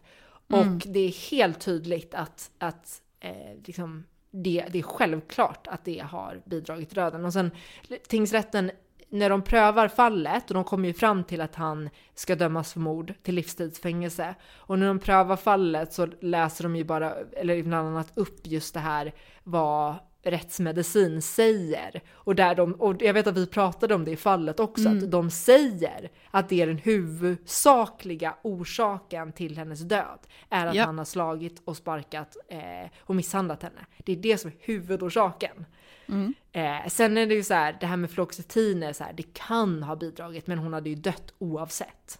Mm. 0.52 0.76
Och 0.76 0.82
det 0.86 1.00
är 1.00 1.30
helt 1.30 1.60
tydligt 1.60 2.14
att, 2.14 2.50
att 2.58 3.02
eh, 3.20 3.56
liksom, 3.66 4.04
det, 4.30 4.66
det 4.70 4.78
är 4.78 4.82
självklart 4.82 5.66
att 5.66 5.84
det 5.84 5.98
har 5.98 6.42
bidragit 6.44 6.88
till 6.88 6.96
döden. 6.96 7.24
Och 7.24 7.32
sen 7.32 7.50
tingsrätten, 8.08 8.70
när 9.10 9.30
de 9.30 9.42
prövar 9.42 9.88
fallet, 9.88 10.50
och 10.50 10.54
de 10.54 10.64
kommer 10.64 10.88
ju 10.88 10.94
fram 10.94 11.24
till 11.24 11.40
att 11.40 11.54
han 11.54 11.90
ska 12.14 12.36
dömas 12.36 12.72
för 12.72 12.80
mord 12.80 13.14
till 13.22 13.34
livstidsfängelse. 13.34 14.34
Och 14.56 14.78
när 14.78 14.86
de 14.86 14.98
prövar 14.98 15.36
fallet 15.36 15.92
så 15.92 16.08
läser 16.20 16.62
de 16.62 16.76
ju 16.76 16.84
bara, 16.84 17.14
eller 17.14 17.62
bland 17.62 17.88
annat 17.88 18.12
upp 18.14 18.40
just 18.46 18.74
det 18.74 18.80
här 18.80 19.12
vad 19.44 19.94
rättsmedicin 20.22 21.22
säger. 21.22 22.02
Och, 22.12 22.34
där 22.34 22.54
de, 22.54 22.72
och 22.72 23.02
jag 23.02 23.14
vet 23.14 23.26
att 23.26 23.36
vi 23.36 23.46
pratade 23.46 23.94
om 23.94 24.04
det 24.04 24.10
i 24.10 24.16
fallet 24.16 24.60
också, 24.60 24.88
Mm. 24.88 24.98
att 25.04 25.10
de 25.10 25.30
säger 25.30 26.10
att 26.30 26.48
det 26.48 26.62
är 26.62 26.66
den 26.66 26.78
huvudsakliga 26.78 28.34
orsaken 28.42 29.32
till 29.32 29.56
hennes 29.58 29.80
död. 29.80 30.18
Är 30.50 30.66
att 30.66 30.74
Ja. 30.74 30.84
han 30.84 30.98
har 30.98 31.04
slagit 31.04 31.62
och 31.64 31.76
sparkat 31.76 32.36
eh, 32.48 32.90
och 33.00 33.16
misshandlat 33.16 33.62
henne. 33.62 33.86
Det 34.04 34.12
är 34.12 34.16
det 34.16 34.38
som 34.38 34.50
är 34.50 34.56
huvudorsaken. 34.60 35.64
Mm. 36.08 36.34
Eh, 36.52 36.88
sen 36.88 37.16
är 37.18 37.26
det 37.26 37.34
ju 37.34 37.42
så 37.42 37.54
här, 37.54 37.76
det 37.80 37.86
här 37.86 37.96
med 37.96 38.10
fluoxetiner, 38.10 38.92
så 38.92 39.04
här, 39.04 39.12
det 39.12 39.34
kan 39.34 39.82
ha 39.82 39.96
bidragit 39.96 40.46
men 40.46 40.58
hon 40.58 40.72
hade 40.72 40.88
ju 40.90 40.94
dött 40.96 41.34
oavsett. 41.38 42.18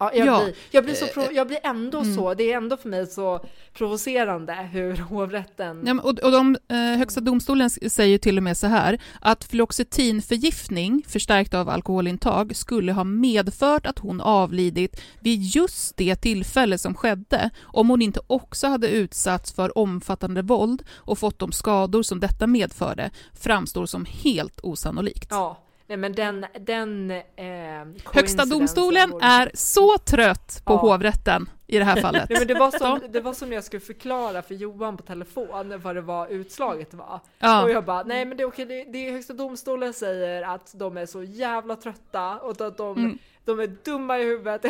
Ja, 0.00 0.10
jag, 0.14 0.26
Ja. 0.26 0.44
Blir, 0.44 0.54
jag, 0.70 0.84
blir 0.84 0.94
så 0.94 1.04
Eh, 1.04 1.10
pro- 1.10 1.32
jag 1.32 1.46
blir 1.46 1.58
ändå 1.62 1.98
mm. 1.98 2.14
så, 2.14 2.34
det 2.34 2.52
är 2.52 2.56
ändå 2.56 2.76
för 2.76 2.88
mig 2.88 3.06
så 3.06 3.44
provocerande 3.72 4.54
hur 4.54 4.96
hovrätten... 5.10 5.82
Ja, 5.86 6.00
och, 6.02 6.18
och 6.18 6.32
de, 6.32 6.56
eh, 6.68 6.76
Högsta 6.76 7.20
domstolen 7.20 7.70
säger 7.70 8.18
till 8.18 8.36
och 8.36 8.42
med 8.42 8.56
så 8.56 8.66
här 8.66 9.00
att 9.20 9.44
fluoxetinförgiftning 9.44 11.02
förstärkt 11.08 11.54
av 11.54 11.68
alkoholintag 11.68 12.56
skulle 12.56 12.92
ha 12.92 13.04
medfört 13.04 13.86
att 13.86 13.98
hon 13.98 14.20
avlidit 14.20 15.00
vid 15.20 15.42
just 15.42 15.96
det 15.96 16.16
tillfälle 16.16 16.78
som 16.78 16.94
skedde 16.94 17.50
om 17.62 17.90
hon 17.90 18.02
inte 18.02 18.20
också 18.26 18.66
hade 18.66 18.88
utsatts 18.88 19.52
för 19.52 19.78
omfattande 19.78 20.42
våld 20.42 20.82
och 20.94 21.18
fått 21.18 21.38
de 21.38 21.52
skador 21.52 22.02
som 22.02 22.20
detta 22.20 22.46
medförde 22.46 23.10
framstår 23.34 23.86
som 23.86 24.06
helt 24.08 24.60
osannolikt. 24.62 25.28
Ja, 25.30 25.67
nej 25.88 25.96
men 25.96 26.12
den... 26.12 26.46
den 26.60 27.10
eh, 27.10 28.02
Högsta 28.14 28.44
domstolen 28.44 29.10
vore- 29.10 29.24
är 29.24 29.50
så 29.54 29.98
trött 29.98 30.62
på 30.64 30.72
Ja. 30.72 30.76
hovrätten 30.76 31.50
i 31.66 31.78
det 31.78 31.84
här 31.84 32.00
fallet. 32.00 32.28
Nej, 32.30 32.38
men 32.38 32.48
det, 32.48 32.54
var 32.54 32.70
som, 32.78 33.00
det 33.12 33.20
var 33.20 33.32
som 33.32 33.52
jag 33.52 33.64
skulle 33.64 33.80
förklara 33.80 34.42
för 34.42 34.54
Johan 34.54 34.96
på 34.96 35.02
telefon 35.02 35.80
vad 35.82 35.94
det 35.94 36.00
var 36.00 36.28
utslaget 36.28 36.94
var. 36.94 37.14
Och 37.14 37.20
Ja. 37.38 37.68
jag 37.70 37.84
bara, 37.84 38.02
nej 38.02 38.24
men 38.24 38.36
det 38.36 38.42
är 38.42 38.48
okej, 38.48 38.64
det, 38.66 38.84
det 38.84 39.08
är 39.08 39.12
högsta 39.12 39.32
domstolen 39.32 39.92
säger 39.94 40.42
att 40.42 40.72
de 40.74 40.96
är 40.96 41.06
så 41.06 41.22
jävla 41.22 41.76
trötta 41.76 42.38
och 42.38 42.60
att 42.60 42.76
de, 42.76 42.96
Mm. 42.98 43.18
de 43.44 43.60
är 43.60 43.66
dumma 43.66 44.18
i 44.18 44.24
huvudet. 44.24 44.64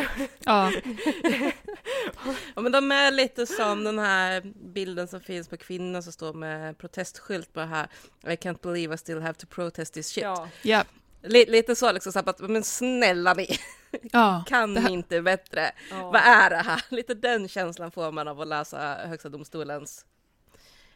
Ja. 0.45 0.71
Ja, 2.55 2.61
men 2.61 2.71
de 2.71 2.91
är 2.91 3.11
lite 3.11 3.45
som 3.45 3.83
den 3.83 3.99
här 3.99 4.41
bilden 4.73 5.07
som 5.07 5.21
finns 5.21 5.47
på 5.47 5.57
kvinnan 5.57 6.03
som 6.03 6.13
står 6.13 6.33
med 6.33 6.77
protestskylt 6.77 7.53
på 7.53 7.59
det 7.59 7.65
här 7.65 7.87
I 8.23 8.27
can't 8.35 8.61
believe 8.61 8.93
I 8.95 8.97
still 8.97 9.21
have 9.21 9.33
to 9.33 9.47
protest 9.49 9.93
this 9.93 10.07
shit. 10.07 10.23
Ja. 10.23 10.47
Ja. 10.61 10.83
Lite, 11.21 11.75
så 11.75 11.91
liksom, 11.91 12.11
så 12.11 12.19
här, 12.19 12.29
att, 12.29 12.39
men 12.39 12.63
snälla 12.63 13.33
ni, 13.33 13.47
Ja. 14.11 14.43
kan 14.47 14.73
ni 14.73 14.91
inte 14.91 15.21
bättre? 15.21 15.71
Ja. 15.91 16.09
Vad 16.11 16.21
är 16.21 16.49
det 16.49 16.55
här? 16.55 16.81
Lite 16.95 17.13
den 17.13 17.47
känslan 17.47 17.91
får 17.91 18.11
man 18.11 18.27
av 18.27 18.41
att 18.41 18.47
läsa 18.47 18.97
Högsta 19.05 19.29
domstolens 19.29 20.05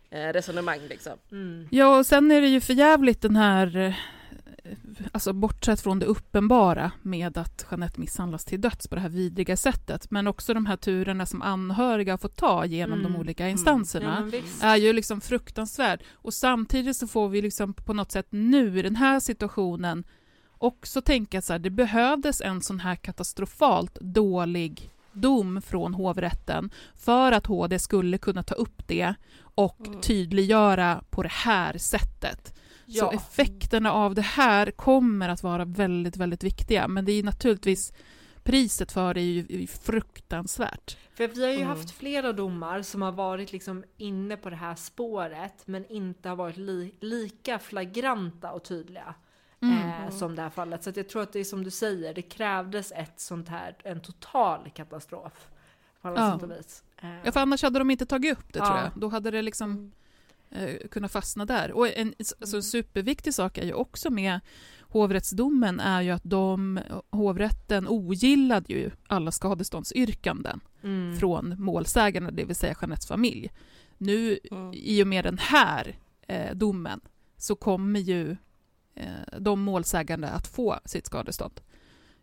eh, 0.09 0.27
resonemang 0.33 0.79
liksom. 0.89 1.13
Mm. 1.31 1.67
Ja, 1.71 1.97
och 1.97 2.05
sen 2.05 2.31
är 2.31 2.41
det 2.41 2.47
ju 2.47 2.61
för 2.61 2.73
jävligt 2.73 3.21
den 3.21 3.35
här, 3.35 3.95
alltså 5.11 5.33
bortsett 5.33 5.81
från 5.81 5.99
det 5.99 6.05
uppenbara 6.05 6.91
med 7.01 7.37
att 7.37 7.65
Jeanette 7.71 7.99
misshandlas 7.99 8.45
till 8.45 8.61
döds 8.61 8.87
på 8.87 8.95
det 8.95 9.01
här 9.01 9.09
vidriga 9.09 9.57
sättet, 9.57 10.11
men 10.11 10.27
också 10.27 10.53
de 10.53 10.65
här 10.65 10.75
turerna 10.77 11.25
som 11.25 11.41
anhöriga 11.41 12.13
har 12.13 12.17
fått 12.17 12.35
ta 12.35 12.65
genom 12.65 12.99
Mm. 12.99 13.11
de 13.13 13.19
olika 13.19 13.49
instanserna. 13.49 14.05
Ja, 14.15 14.19
men 14.21 14.29
visst. 14.29 14.63
är 14.63 14.75
ju 14.75 14.93
liksom 14.93 15.21
fruktansvärd. 15.21 16.03
Och 16.11 16.33
samtidigt 16.33 16.97
så 16.97 17.07
får 17.07 17.29
vi 17.29 17.41
liksom 17.41 17.73
på 17.73 17.93
något 17.93 18.11
sätt 18.11 18.27
nu 18.29 18.79
i 18.79 18.81
den 18.81 18.95
här 18.95 19.19
situationen 19.19 20.03
också 20.57 21.01
tänka 21.01 21.41
så 21.41 21.53
här, 21.53 21.59
det 21.59 21.69
behövdes 21.69 22.41
en 22.41 22.61
sån 22.61 22.79
här 22.79 22.95
katastrofalt 22.95 23.97
dålig 24.01 24.89
dom 25.13 25.61
från 25.61 25.93
hovrätten 25.93 26.71
för 26.95 27.31
att 27.31 27.45
HD 27.45 27.79
skulle 27.79 28.17
kunna 28.17 28.43
ta 28.43 28.55
upp 28.55 28.87
det 28.87 29.13
och 29.55 29.87
Mm. 29.87 30.01
tydliggöra 30.01 31.03
på 31.09 31.23
det 31.23 31.31
här 31.31 31.77
sättet. 31.77 32.53
Så 32.93 33.05
Ja. 33.05 33.13
effekterna 33.13 33.91
av 33.91 34.15
det 34.15 34.21
här 34.21 34.71
kommer 34.71 35.29
att 35.29 35.43
vara 35.43 35.65
väldigt, 35.65 36.17
väldigt 36.17 36.43
viktiga. 36.43 36.87
Men 36.87 37.05
det 37.05 37.11
är 37.11 37.23
naturligtvis 37.23 37.93
priset 38.43 38.91
för 38.91 39.13
det 39.13 39.21
är 39.21 39.23
ju 39.23 39.39
är 39.39 39.59
ju 39.59 39.67
fruktansvärt. 39.67 40.97
För 41.13 41.27
vi 41.27 41.41
har 41.43 41.49
ju 41.51 41.55
Mm. 41.55 41.67
haft 41.67 41.91
flera 41.91 42.33
domar 42.33 42.81
som 42.81 43.01
har 43.01 43.11
varit 43.11 43.51
liksom 43.51 43.83
inne 43.97 44.37
på 44.37 44.49
det 44.49 44.55
här 44.55 44.75
spåret 44.75 45.67
men 45.67 45.85
inte 45.91 46.29
har 46.29 46.35
varit 46.35 46.57
li- 46.57 46.95
lika 46.99 47.59
flagranta 47.59 48.51
och 48.51 48.63
tydliga. 48.63 49.15
Mm. 49.61 49.77
Eh, 50.03 50.09
som 50.09 50.35
det 50.35 50.41
här 50.41 50.49
fallet. 50.49 50.83
Så 50.83 50.89
att 50.89 50.97
jag 50.97 51.09
tror 51.09 51.21
att 51.21 51.33
det 51.33 51.39
är 51.39 51.43
som 51.43 51.63
du 51.63 51.71
säger, 51.71 52.13
det 52.13 52.21
krävdes 52.21 52.91
ett 52.91 53.19
sånt 53.19 53.49
här, 53.49 53.75
en 53.83 54.01
total 54.01 54.69
katastrof. 54.75 55.47
På 56.01 56.07
alla 56.07 56.21
Ja. 56.21 56.33
sätt 56.33 56.43
och 56.43 56.51
vis. 56.51 56.83
Eh, 57.01 57.09
Ja, 57.25 57.31
för 57.31 57.39
annars 57.39 57.63
hade 57.63 57.79
de 57.79 57.91
inte 57.91 58.05
tagit 58.05 58.37
upp 58.37 58.53
det 58.53 58.59
tror 58.59 58.77
Ja. 58.77 58.81
jag. 58.83 59.01
Då 59.01 59.07
hade 59.09 59.31
det 59.31 59.41
liksom 59.41 59.91
eh, 60.55 60.87
kunnat 60.91 61.11
fastna 61.11 61.45
där. 61.45 61.71
Och 61.71 61.97
en, 61.97 62.13
alltså, 62.39 62.55
en 62.55 62.63
superviktig 62.63 63.33
sak 63.33 63.57
är 63.57 63.65
ju 63.65 63.73
också 63.73 64.11
med 64.11 64.39
hovrättsdomen 64.81 65.79
är 65.79 66.01
ju 66.01 66.11
att 66.11 66.23
de, 66.23 66.79
hovrätten 67.09 67.87
ogillade 67.87 68.73
ju 68.73 68.91
alla 69.07 69.31
skadeståndsyrkanden 69.31 70.59
mm. 70.83 71.15
från 71.19 71.55
målsägarna, 71.57 72.31
det 72.31 72.45
vill 72.45 72.55
säga 72.55 72.75
Jeanettes 72.81 73.07
familj. 73.07 73.51
Nu 73.97 74.39
Mm. 74.51 74.71
i 74.73 75.03
och 75.03 75.07
med 75.07 75.25
den 75.25 75.37
här 75.37 75.95
eh, 76.27 76.55
domen 76.55 77.01
så 77.37 77.55
kommer 77.55 77.99
ju 77.99 78.31
eh, 78.95 79.39
de 79.39 79.61
målsägande 79.61 80.29
att 80.29 80.47
få 80.47 80.79
sitt 80.85 81.05
skadestånd. 81.05 81.61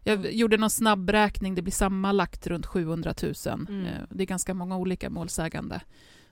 Jag 0.04 0.18
Mm. 0.18 0.37
gjorde 0.37 0.56
någon 0.56 0.70
snabbräkning, 0.70 1.54
det 1.54 1.62
blir 1.62 1.72
sammanlagt 1.72 2.46
runt 2.46 2.66
700 2.66 3.14
000. 3.22 3.34
Mm. 3.46 3.87
Eh, 3.87 3.92
det 4.10 4.25
är 4.25 4.26
ganska 4.26 4.54
många 4.54 4.76
olika 4.76 5.10
målsägande. 5.10 5.80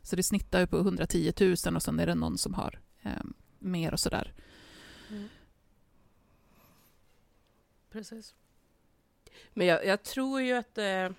Så 0.08 0.16
det 0.16 0.22
snittar 0.22 0.60
ju 0.60 0.66
på 0.66 0.78
110 0.78 1.32
000 1.40 1.76
och 1.76 1.82
sen 1.82 2.00
är 2.00 2.06
det 2.06 2.14
någon 2.14 2.38
som 2.38 2.54
har 2.54 2.78
eh, 3.02 3.22
mer 3.58 3.92
och 3.92 4.00
sådär. 4.00 4.32
Precis. 7.90 8.34
Men 9.54 9.66
jag, 9.66 9.86
jag 9.86 10.02
tror 10.02 10.40
ju 10.40 10.52
att 10.52 10.74
det, 10.74 11.14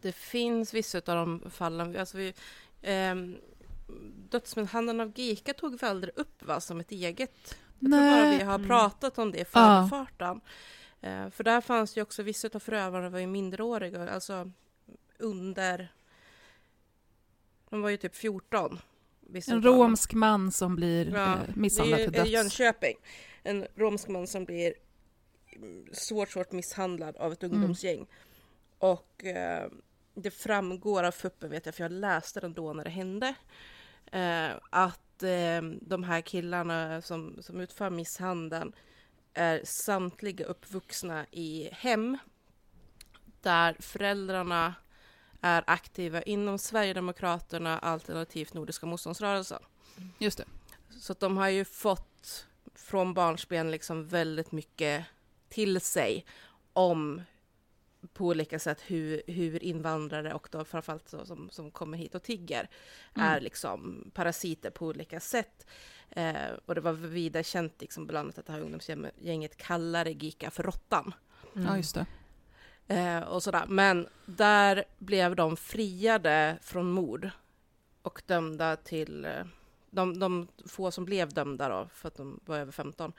det 0.00 0.12
finns 0.12 0.74
vissa 0.74 0.98
av 0.98 1.02
de 1.16 1.50
fallen, 1.50 1.96
alltså 1.96 2.16
vi, 2.18 2.34
eh, 2.82 3.14
dödsmisshandeln 4.30 5.00
av 5.00 5.12
Gika 5.16 5.52
tog 5.54 5.80
vi 5.80 5.86
aldrig 5.86 6.18
upp 6.18 6.42
va, 6.42 6.60
som 6.60 6.80
ett 6.80 6.90
eget. 6.90 7.56
Jag 7.78 7.90
tror 7.90 8.00
bara 8.10 8.30
vi 8.38 8.42
har 8.44 8.54
Mm. 8.54 8.68
pratat 8.68 9.18
om 9.18 9.32
det 9.32 9.38
i 9.38 9.40
Ja. 9.40 9.44
förbifarten. 9.44 10.40
Eh, 11.00 11.30
för 11.30 11.44
där 11.44 11.60
fanns 11.60 11.96
ju 11.96 12.02
också 12.02 12.22
vissa 12.22 12.48
av 12.54 12.58
förövarna 12.58 13.08
var 13.08 13.18
ju 13.18 13.26
minderåriga, 13.26 14.10
alltså 14.10 14.50
under... 15.18 15.92
De 17.70 17.82
var 17.82 17.90
ju 17.90 17.96
typ 17.96 18.14
14. 18.14 18.78
vissa 19.20 19.52
En 19.52 19.62
romsk 19.62 20.12
man 20.12 20.52
som 20.52 20.76
blir 20.76 21.10
Ja, 21.14 21.34
eh, 21.34 21.40
misshandlad 21.54 22.00
till 22.00 22.08
i 22.08 22.18
döds. 22.18 22.30
Jönköping. 22.30 22.96
En 23.42 23.66
romsk 23.74 24.08
man 24.08 24.26
som 24.26 24.44
blir 24.44 24.74
mm, 25.56 25.86
svårt, 25.92 26.30
svårt 26.30 26.52
misshandlad 26.52 27.16
av 27.16 27.32
ett 27.32 27.42
ungdomsgäng. 27.42 28.06
Och 28.78 29.24
eh, 29.24 29.70
det 30.14 30.30
framgår 30.30 31.04
av 31.04 31.10
fuppen, 31.10 31.50
vet 31.50 31.66
jag, 31.66 31.74
för 31.74 31.84
jag 31.84 31.92
läste 31.92 32.40
den 32.40 32.54
då 32.54 32.72
när 32.72 32.84
det 32.84 32.90
hände, 32.90 33.34
eh, 34.12 34.50
att 34.70 35.22
eh, 35.22 35.62
de 35.80 36.04
här 36.04 36.20
killarna 36.20 37.02
som, 37.02 37.36
som 37.40 37.60
utför 37.60 37.90
misshandeln 37.90 38.72
är 39.34 39.60
samtliga 39.64 40.44
uppvuxna 40.44 41.26
i 41.30 41.68
hem 41.72 42.18
där 43.40 43.76
föräldrarna 43.80 44.74
är 45.40 45.64
aktiva 45.66 46.22
inom 46.22 46.58
Sverigedemokraterna 46.58 47.78
alternativt 47.78 48.54
Nordiska 48.54 48.86
motståndsrörelsen. 48.86 49.62
Just 50.18 50.38
det. 50.38 50.44
Så 51.00 51.14
de 51.18 51.36
har 51.36 51.48
ju 51.48 51.64
fått 51.64 52.46
från 52.74 53.14
barnsben 53.14 53.70
liksom 53.70 54.06
väldigt 54.06 54.52
mycket 54.52 55.04
till 55.48 55.80
sig 55.80 56.24
om 56.72 57.22
på 58.12 58.26
olika 58.26 58.58
sätt 58.58 58.80
hur, 58.86 59.22
hur 59.26 59.64
invandrare 59.64 60.34
och 60.34 60.48
då 60.50 60.64
framförallt 60.64 61.08
så, 61.08 61.26
som, 61.26 61.50
som 61.50 61.70
kommer 61.70 61.98
hit 61.98 62.14
och 62.14 62.22
tigger 62.22 62.68
Mm. 63.14 63.28
är 63.28 63.40
liksom 63.40 64.10
parasiter 64.14 64.70
på 64.70 64.86
olika 64.86 65.20
sätt. 65.20 65.66
Eh, 66.10 66.50
och 66.66 66.74
det 66.74 66.80
var 66.80 66.92
vidare 66.92 67.44
känt 67.44 67.80
liksom 67.80 68.06
bland 68.06 68.26
annat 68.26 68.38
att 68.38 68.46
det 68.46 68.52
här 68.52 68.60
ungdomsgänget 68.60 69.56
kallade 69.56 70.10
Gika 70.10 70.50
för 70.50 70.62
Råttan. 70.62 71.14
Ja, 71.52 71.76
just 71.76 71.94
det. 71.94 72.06
Eh, 72.90 73.22
och 73.22 73.42
sådär. 73.42 73.64
Men 73.68 74.08
där 74.26 74.84
blev 74.98 75.36
de 75.36 75.56
friade 75.56 76.58
från 76.62 76.90
mord 76.90 77.30
och 78.02 78.22
dömda 78.26 78.76
till... 78.76 79.24
Eh, 79.24 79.44
de, 79.90 80.18
de 80.18 80.48
få 80.66 80.90
som 80.90 81.04
blev 81.04 81.28
dömda 81.28 81.68
då, 81.68 81.88
för 81.94 82.08
att 82.08 82.16
de 82.16 82.40
var 82.44 82.58
över 82.58 82.72
15, 82.72 83.12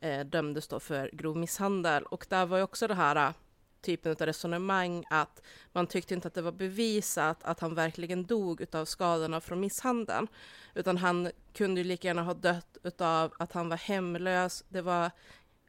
eh, 0.00 0.26
dömdes 0.26 0.68
då 0.68 0.80
för 0.80 1.10
grov 1.12 1.36
misshandel. 1.36 2.02
Och 2.02 2.26
där 2.28 2.46
var 2.46 2.56
ju 2.56 2.62
också 2.62 2.86
det 2.86 2.94
här 2.94 3.16
eh, 3.16 3.32
typen 3.80 4.12
av 4.12 4.26
resonemang 4.26 5.04
att 5.10 5.42
man 5.72 5.86
tyckte 5.86 6.14
inte 6.14 6.28
att 6.28 6.34
det 6.34 6.42
var 6.42 6.52
bevisat 6.52 7.44
att 7.44 7.60
han 7.60 7.74
verkligen 7.74 8.26
dog 8.26 8.60
utav 8.60 8.84
skadorna 8.84 9.40
från 9.40 9.60
misshandeln. 9.60 10.28
Utan 10.74 10.96
han 10.96 11.30
kunde 11.52 11.80
ju 11.80 11.84
lika 11.86 12.08
gärna 12.08 12.22
ha 12.22 12.34
dött 12.34 12.78
utav 12.82 13.32
att 13.38 13.52
han 13.52 13.68
var 13.68 13.76
hemlös, 13.76 14.64
det 14.68 14.82
var 14.82 15.10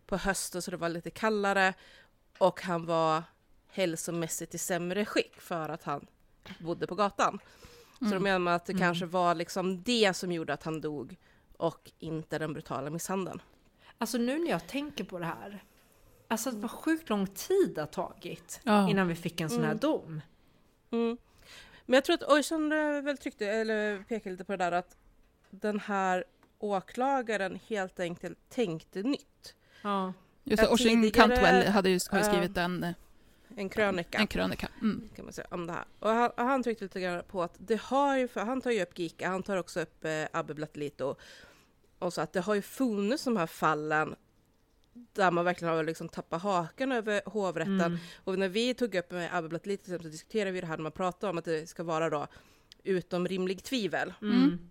på 0.06 0.18
hösten 0.18 0.62
så 0.62 0.72
det 0.72 0.78
var 0.78 0.90
lite 0.90 1.10
kallare 1.10 1.74
och 2.38 2.62
han 2.62 2.86
var 2.86 3.24
hälsomässigt 3.72 4.56
i 4.56 4.58
sämre 4.58 5.06
skick 5.06 5.42
för 5.42 5.70
att 5.70 5.84
han 5.84 6.08
bodde 6.60 6.88
på 6.88 6.96
gatan. 6.96 7.40
Så 8.00 8.06
då 8.06 8.20
menar 8.20 8.40
man 8.40 8.54
att 8.54 8.66
det 8.66 8.74
kanske 8.74 9.06
var 9.06 9.36
liksom 9.36 9.84
det 9.84 10.14
som 10.14 10.32
gjorde 10.32 10.54
att 10.54 10.64
han 10.64 10.82
dog 10.82 11.18
och 11.58 11.92
inte 12.00 12.40
den 12.40 12.54
brutala 12.54 12.90
misshandeln. 12.90 13.42
Alltså 13.98 14.18
nu 14.18 14.40
när 14.40 14.50
jag 14.50 14.68
tänker 14.68 15.04
på 15.04 15.20
det 15.20 15.26
här. 15.26 15.64
Alltså 16.28 16.52
det 16.52 16.58
var 16.58 16.70
sjukt 16.70 17.10
lång 17.10 17.28
tid 17.28 17.72
det 17.76 17.82
har 17.82 17.88
tagit 17.88 18.60
Ja. 18.64 18.90
innan 18.90 19.08
vi 19.08 19.16
fick 19.16 19.42
en 19.42 19.50
sån 19.50 19.60
här 19.60 19.66
Mm. 19.66 19.78
dom. 19.80 20.22
Mm. 20.92 21.18
Men 21.86 21.94
jag 21.98 22.06
tror 22.06 22.14
att 22.14 22.24
Ojsan 22.32 22.72
eh, 22.72 23.02
väl 23.02 23.18
tryckte, 23.18 23.48
eller 23.48 24.04
pekade 24.04 24.32
lite 24.32 24.44
på 24.44 24.52
det 24.52 24.58
där 24.58 24.72
att 24.72 24.98
den 25.50 25.80
här 25.80 26.24
åklagaren 26.60 27.60
helt 27.68 28.00
enkelt 28.00 28.38
tänkte 28.50 29.04
nytt. 29.04 29.56
Ja. 29.82 30.14
Just 30.44 30.64
det, 30.64 30.78
tidigare- 30.78 31.12
Cantwell 31.12 31.68
hade 31.68 31.90
ju 31.90 32.00
skrivit 32.00 32.58
en, 32.58 32.84
eh, 32.84 32.94
En 33.56 33.70
krönika. 33.70 34.18
en 34.18 34.28
krönika. 34.28 34.70
Mm. 34.82 35.10
kan 35.16 35.26
man 35.26 35.34
säga, 35.34 35.48
om 35.52 35.68
det 35.68 35.74
här. 35.74 35.86
Och 36.00 36.10
han, 36.10 36.32
han 36.38 36.64
tryckte 36.64 36.86
lite 36.86 37.02
grann 37.02 37.24
på 37.28 37.44
att 37.44 37.56
det 37.58 37.82
har 37.82 38.18
ju, 38.18 38.28
för 38.28 38.42
han 38.42 38.62
tar 38.62 38.72
ju 38.72 38.82
upp 38.82 39.00
Gika, 39.00 39.30
han 39.30 39.44
tar 39.44 39.58
också 39.58 39.82
upp 39.82 40.06
eh, 40.06 40.26
Abbe 40.32 40.54
Blattelito 40.54 41.16
och 42.00 42.14
så 42.14 42.22
att 42.22 42.34
det 42.34 42.42
har 42.42 42.56
ju 42.56 42.62
funnits 42.62 43.24
de 43.24 43.38
här 43.38 43.48
fallen 43.48 44.16
där 44.94 45.32
man 45.32 45.46
verkligen 45.46 45.74
har 45.74 45.84
liksom 45.84 46.10
tappat 46.10 46.42
hakan 46.42 46.92
över 46.92 47.22
hovrätten. 47.26 47.82
Mm. 47.82 47.98
Och 48.24 48.40
när 48.40 48.50
vi 48.50 48.74
tog 48.74 48.96
upp 48.96 49.12
med 49.12 49.36
Abbe 49.36 49.50
Blattelito 49.50 49.86
så 49.86 49.98
diskuterade 49.98 50.52
vi 50.52 50.62
det 50.62 50.68
här 50.68 50.78
när 50.78 50.84
man 50.84 50.92
pratar 50.92 51.30
om 51.30 51.38
att 51.38 51.46
det 51.46 51.70
ska 51.70 51.84
vara 51.84 52.10
då 52.10 52.28
utom 52.84 53.28
rimlig 53.28 53.64
tvivel. 53.64 54.14
Mm. 54.22 54.71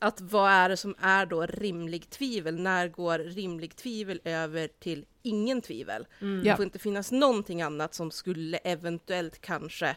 Att 0.00 0.20
vad 0.20 0.50
är 0.50 0.68
det 0.68 0.76
som 0.76 0.94
är 1.00 1.26
då 1.26 1.46
rimlig 1.46 2.10
tvivel? 2.10 2.60
När 2.60 2.88
går 2.88 3.18
rimlig 3.18 3.76
tvivel 3.76 4.20
över 4.24 4.68
till 4.68 5.06
ingen 5.22 5.62
tvivel? 5.62 6.06
Mm. 6.20 6.44
Det 6.44 6.56
får 6.56 6.64
inte 6.64 6.78
finnas 6.78 7.12
någonting 7.12 7.62
annat 7.62 7.94
som 7.94 8.10
skulle 8.10 8.56
eventuellt 8.56 9.40
kanske 9.40 9.96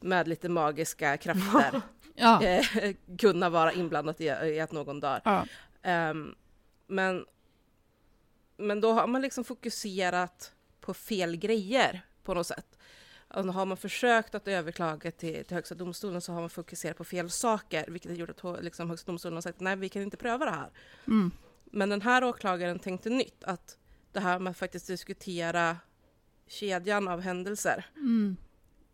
med 0.00 0.28
lite 0.28 0.48
magiska 0.48 1.16
krafter 1.16 1.82
Ja. 2.16 2.42
eh, 2.42 2.94
kunna 3.18 3.50
vara 3.50 3.72
inblandat 3.72 4.20
i, 4.20 4.24
i 4.24 4.60
att 4.60 4.72
någon 4.72 5.00
dör. 5.00 5.20
ja. 5.24 5.46
Ehm, 5.82 6.34
men, 6.86 7.24
men 8.56 8.80
då 8.80 8.92
har 8.92 9.06
man 9.06 9.22
liksom 9.22 9.44
fokuserat 9.44 10.52
på 10.80 10.94
fel 10.94 11.36
grejer 11.36 12.00
på 12.22 12.34
något 12.34 12.46
sätt. 12.46 12.78
Och 13.28 13.44
har 13.44 13.66
man 13.66 13.76
försökt 13.76 14.34
att 14.34 14.48
överklaga 14.48 15.10
till, 15.10 15.44
till 15.44 15.54
Högsta 15.56 15.74
domstolen 15.74 16.20
så 16.20 16.32
har 16.32 16.40
man 16.40 16.50
fokuserat 16.50 16.96
på 16.96 17.04
fel 17.04 17.30
saker, 17.30 17.84
vilket 17.88 18.10
har 18.10 18.16
gjort 18.18 18.44
att 18.44 18.64
liksom, 18.64 18.90
Högsta 18.90 19.12
domstolen 19.12 19.34
har 19.36 19.42
sagt 19.42 19.60
nej, 19.60 19.76
vi 19.76 19.88
kan 19.88 20.02
inte 20.02 20.16
pröva 20.16 20.44
det 20.44 20.50
här. 20.50 20.70
Mm. 21.06 21.30
Men 21.64 21.88
den 21.88 22.02
här 22.02 22.24
åklagaren 22.24 22.78
tänkte 22.78 23.10
nytt, 23.10 23.44
att 23.44 23.78
det 24.12 24.20
här 24.20 24.38
med 24.38 24.50
att 24.50 24.56
faktiskt 24.56 24.86
diskutera 24.86 25.76
kedjan 26.46 27.08
av 27.08 27.20
händelser, 27.20 27.86
Mm. 27.96 28.36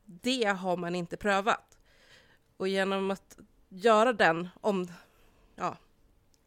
det 0.05 0.45
har 0.45 0.77
man 0.77 0.95
inte 0.95 1.17
prövat. 1.17 1.79
Och 2.57 2.69
genom 2.69 3.11
att 3.11 3.39
göra 3.69 4.13
den 4.13 4.49
om, 4.61 4.89
ja, 5.57 5.77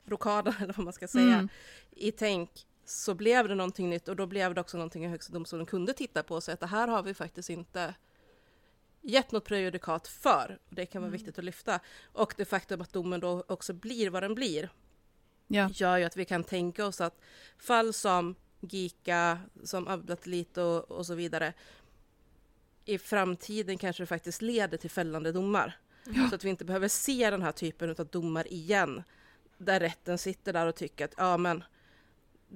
rokaden 0.06 0.54
eller 0.60 0.74
vad 0.74 0.84
man 0.84 0.94
ska 0.94 1.08
säga, 1.08 1.34
Mm. 1.34 1.50
i 1.92 2.12
tänk 2.12 2.50
så 2.86 3.14
blev 3.14 3.48
det 3.48 3.56
någonting 3.56 3.90
nytt 3.90 4.08
och 4.08 4.16
då 4.16 4.26
blev 4.26 4.54
det 4.54 4.62
också 4.62 4.78
någonting 4.78 5.10
Högsta 5.10 5.34
domstolen 5.34 5.66
kunde 5.66 5.94
titta 5.94 6.24
på 6.24 6.36
och 6.36 6.44
säga 6.44 6.54
att 6.54 6.60
det 6.60 6.68
här 6.68 6.88
har 6.88 7.04
vi 7.04 7.14
faktiskt 7.14 7.50
inte 7.50 7.96
gett 9.02 9.32
något 9.32 9.46
prejudikat 9.46 10.08
för. 10.08 10.60
Och 10.70 10.76
det 10.76 10.86
kan 10.86 11.02
vara 11.02 11.12
viktigt 11.12 11.40
att 11.40 11.46
lyfta. 11.46 11.80
Och 12.14 12.34
det 12.38 12.46
faktum 12.46 12.82
att 12.82 12.94
domen 12.94 13.20
då 13.20 13.44
också 13.48 13.74
blir 13.74 14.10
vad 14.10 14.24
den 14.24 14.36
blir 14.36 14.70
Ja. 15.48 15.70
gör 15.74 15.98
ju 15.98 16.04
att 16.04 16.18
vi 16.18 16.26
kan 16.26 16.44
tänka 16.44 16.86
oss 16.86 17.02
att 17.02 17.20
fall 17.58 17.94
som 17.94 18.36
Gika, 18.60 19.40
som 19.64 19.88
Abdatelit 19.88 20.58
och, 20.58 20.92
och 20.92 21.06
så 21.06 21.16
vidare 21.16 21.54
i 22.86 22.98
framtiden 22.98 23.78
kanske 23.78 24.04
det 24.04 24.08
faktiskt 24.08 24.42
leder 24.42 24.78
till 24.78 24.90
fällande 24.90 25.32
domar. 25.32 25.78
Så 26.30 26.36
att 26.36 26.44
vi 26.44 26.50
inte 26.50 26.66
behöver 26.66 26.88
se 26.88 27.30
den 27.30 27.42
här 27.42 27.52
typen 27.52 27.90
av 27.90 28.08
domar 28.08 28.54
igen. 28.54 29.04
Där 29.58 29.80
rätten 29.80 30.18
sitter 30.18 30.54
där 30.54 30.68
och 30.68 30.76
tycker 30.76 31.06
att 31.06 31.14
ja 31.18 31.38
men 31.38 31.64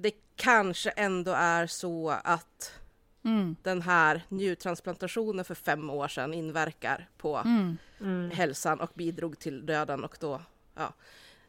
det 0.00 0.12
kanske 0.36 0.90
ändå 0.90 1.30
är 1.32 1.66
så 1.66 2.08
att 2.24 2.72
Mm. 3.24 3.56
den 3.62 3.82
här 3.82 4.22
njurtransplantationen 4.28 5.44
för 5.44 5.54
fem 5.54 5.90
år 5.90 6.08
sedan 6.08 6.34
inverkar 6.34 7.08
på 7.16 7.36
Mm. 7.36 7.76
Mm. 8.00 8.30
hälsan 8.30 8.80
och 8.80 8.90
bidrog 8.94 9.38
till 9.38 9.66
döden 9.66 10.04
och 10.04 10.16
då, 10.20 10.40
ja, 10.74 10.92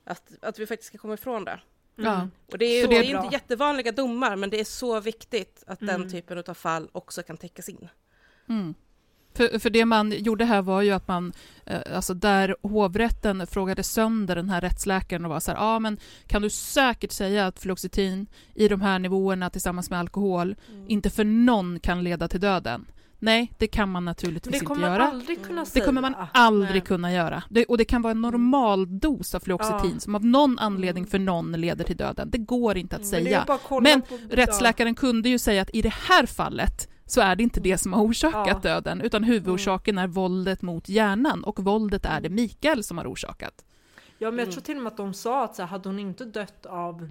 att, 0.04 0.32
att 0.42 0.60
vi 0.60 0.68
faktiskt 0.68 0.88
ska 0.88 0.98
komma 0.98 1.14
ifrån 1.14 1.46
det. 1.46 1.60
Ja. 1.96 2.28
Och 2.52 2.58
det 2.58 2.66
är, 2.66 2.84
Så 2.84 2.90
det 2.90 2.96
det 2.96 3.00
är 3.00 3.04
är 3.04 3.08
ju 3.08 3.14
bra. 3.14 3.24
inte 3.24 3.36
jättevanliga 3.36 3.92
domar, 3.92 4.36
men 4.36 4.50
det 4.50 4.60
är 4.60 4.64
så 4.64 5.00
viktigt 5.00 5.64
att 5.68 5.82
Mm. 5.82 6.02
den 6.02 6.12
typen 6.12 6.44
av 6.48 6.54
fall 6.54 6.90
också 6.92 7.24
kan 7.24 7.38
täckas 7.38 7.70
in. 7.70 7.90
Mm. 9.40 9.52
För, 9.52 9.60
för 9.60 9.70
det 9.70 9.86
man 9.86 10.12
gjorde 10.12 10.46
här 10.46 10.62
var 10.62 10.82
ju 10.82 10.92
att 10.92 11.08
man, 11.08 11.34
eh, 11.66 11.96
alltså 11.96 12.14
där 12.14 12.56
hovrätten 12.64 13.48
frågade 13.48 13.84
sönder 13.84 14.36
den 14.36 14.50
här 14.50 14.62
rättsläkaren 14.62 15.26
och 15.26 15.32
var 15.32 15.40
så 15.40 15.52
här, 15.52 15.58
ja 15.58 15.64
ah, 15.76 15.80
men 15.80 15.98
kan 16.28 16.42
du 16.42 16.50
säkert 16.50 17.12
säga 17.12 17.48
att 17.48 17.60
fluoxetin 17.60 18.28
i 18.56 18.68
de 18.68 18.82
här 18.82 19.00
nivåerna 19.00 19.50
tillsammans 19.50 19.90
med 19.90 20.00
alkohol 20.00 20.56
inte 20.88 21.10
för 21.10 21.24
någon 21.24 21.80
kan 21.80 22.04
leda 22.04 22.28
till 22.28 22.40
döden? 22.42 22.86
Nej, 23.24 23.52
det 23.58 23.68
kan 23.68 23.90
man 23.90 24.04
Men 24.04 24.12
naturligtvis 24.12 24.52
det 24.52 24.56
inte 24.56 24.66
kommer 24.66 24.82
man 24.82 24.92
göra. 24.92 25.08
aldrig 25.08 25.46
kunna 25.46 25.62
Det 25.62 25.68
säga. 25.68 25.86
kommer 25.86 26.02
man 26.02 26.16
aldrig 26.34 26.72
Nej. 26.72 26.82
kunna 26.82 27.14
göra. 27.14 27.44
Det, 27.50 27.66
och 27.66 27.78
det 27.78 27.86
kan 27.86 28.02
vara 28.02 28.12
en 28.12 28.22
normal 28.22 29.00
dos 29.00 29.36
av 29.36 29.40
fluoxetin 29.40 29.92
Ja. 29.94 30.00
som 30.00 30.16
av 30.16 30.26
någon 30.26 30.60
anledning 30.60 31.08
för 31.08 31.20
någon 31.20 31.52
leder 31.52 31.84
till 31.86 31.98
döden. 31.98 32.30
Det 32.32 32.38
går 32.38 32.78
inte 32.78 32.96
att 32.96 33.02
Men 33.02 33.12
det 33.12 33.18
är 33.34 33.46
säga. 33.46 33.60
Men 33.82 34.02
på- 34.02 34.18
Rättsläkaren 34.30 34.96
kunde 34.96 35.30
ju 35.30 35.40
säga 35.40 35.62
att 35.62 35.70
i 35.74 35.82
det 35.82 35.94
här 36.10 36.26
fallet 36.26 36.90
så 37.12 37.22
är 37.22 37.36
det 37.36 37.44
inte 37.44 37.60
det 37.60 37.78
som 37.78 37.94
har 37.94 38.04
orsakat 38.04 38.48
Ja. 38.48 38.60
döden, 38.74 39.02
utan 39.02 39.24
huvudorsaken 39.24 39.98
är 39.98 40.08
våldet 40.08 40.62
mot 40.62 40.90
hjärnan 40.90 41.44
och 41.44 41.60
våldet 41.60 42.06
är 42.06 42.22
det 42.22 42.30
Mikael 42.30 42.84
som 42.84 42.98
har 42.98 43.06
orsakat. 43.14 43.66
Ja 44.18 44.32
men 44.32 44.38
jag 44.38 44.44
Mm. 44.44 44.52
tror 44.54 44.62
till 44.62 44.78
och 44.78 44.84
med 44.84 44.92
att 44.92 44.98
de 44.98 45.14
sa 45.14 45.44
att 45.44 45.56
så 45.56 45.62
här, 45.62 45.70
hade 45.70 45.90
hon 45.90 46.00
inte 46.00 46.26
dött 46.26 46.66
av 46.66 47.10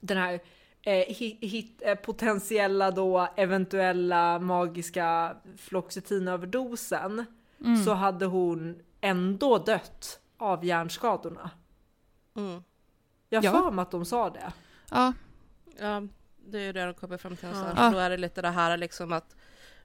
den 0.00 0.16
här 0.18 0.40
eh, 0.82 1.14
hit, 1.14 1.38
hit, 1.40 1.82
eh, 1.84 1.94
potentiella 1.94 2.90
då 2.90 3.28
eventuella 3.36 4.38
magiska 4.38 5.36
fluoxetinöverdosen 5.56 7.24
Mm. 7.60 7.84
så 7.84 7.94
hade 7.94 8.26
hon 8.26 8.78
ändå 9.00 9.58
dött 9.58 10.20
av 10.36 10.64
hjärnskadorna. 10.64 11.50
Mm. 12.36 12.62
Jag 13.28 13.44
Ja. 13.44 13.50
har 13.50 13.62
för 13.62 13.70
mig 13.70 13.82
att 13.82 13.90
de 13.90 14.04
sa 14.04 14.30
det. 14.30 14.52
Ja, 14.90 15.12
Ja, 15.80 16.02
det 16.44 16.58
är 16.58 16.62
ju 16.62 16.72
det 16.72 16.84
de 16.84 16.94
kommer 16.94 17.16
fram 17.16 17.36
till 17.36 17.48
någonstans. 17.48 17.78
Ja. 17.78 17.90
Då 17.90 17.98
är 17.98 18.10
det 18.10 18.16
lite 18.16 18.42
det 18.42 18.50
här 18.50 18.76
liksom 18.76 19.12
att 19.12 19.36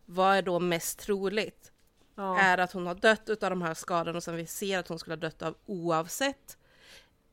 vad 0.05 0.37
är 0.37 0.41
då 0.41 0.59
mest 0.59 0.99
troligt? 0.99 1.71
Ja. 2.15 2.39
Är 2.39 2.57
att 2.57 2.71
hon 2.71 2.87
har 2.87 2.95
dött 2.95 3.29
utav 3.29 3.49
de 3.49 3.61
här 3.61 3.73
skadorna 3.73 4.21
som 4.21 4.35
vi 4.35 4.45
ser 4.45 4.79
att 4.79 4.87
hon 4.87 4.99
skulle 4.99 5.15
ha 5.15 5.19
dött 5.19 5.41
av 5.41 5.55
oavsett? 5.65 6.57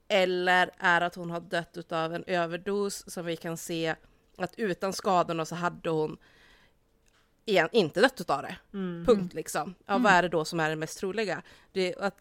Eller 0.08 0.70
är 0.78 1.00
att 1.00 1.14
hon 1.14 1.30
har 1.30 1.40
dött 1.40 1.76
utav 1.76 2.14
en 2.14 2.24
överdos 2.26 3.10
som 3.10 3.26
vi 3.26 3.36
kan 3.36 3.56
se 3.56 3.94
att 4.38 4.54
utan 4.56 4.92
skadorna 4.92 5.44
så 5.44 5.54
hade 5.54 5.90
hon 5.90 6.18
igen, 7.44 7.68
inte 7.72 8.00
dött 8.00 8.20
utav 8.20 8.42
det. 8.42 8.56
Mm. 8.72 9.06
Punkt 9.06 9.34
liksom. 9.34 9.74
Ja, 9.86 9.98
Vad 9.98 10.12
är 10.12 10.22
det 10.22 10.28
då 10.28 10.44
som 10.44 10.60
är 10.60 10.70
det 10.70 10.76
mest 10.76 10.98
troliga? 10.98 11.42
Det, 11.72 11.96
att, 11.96 12.20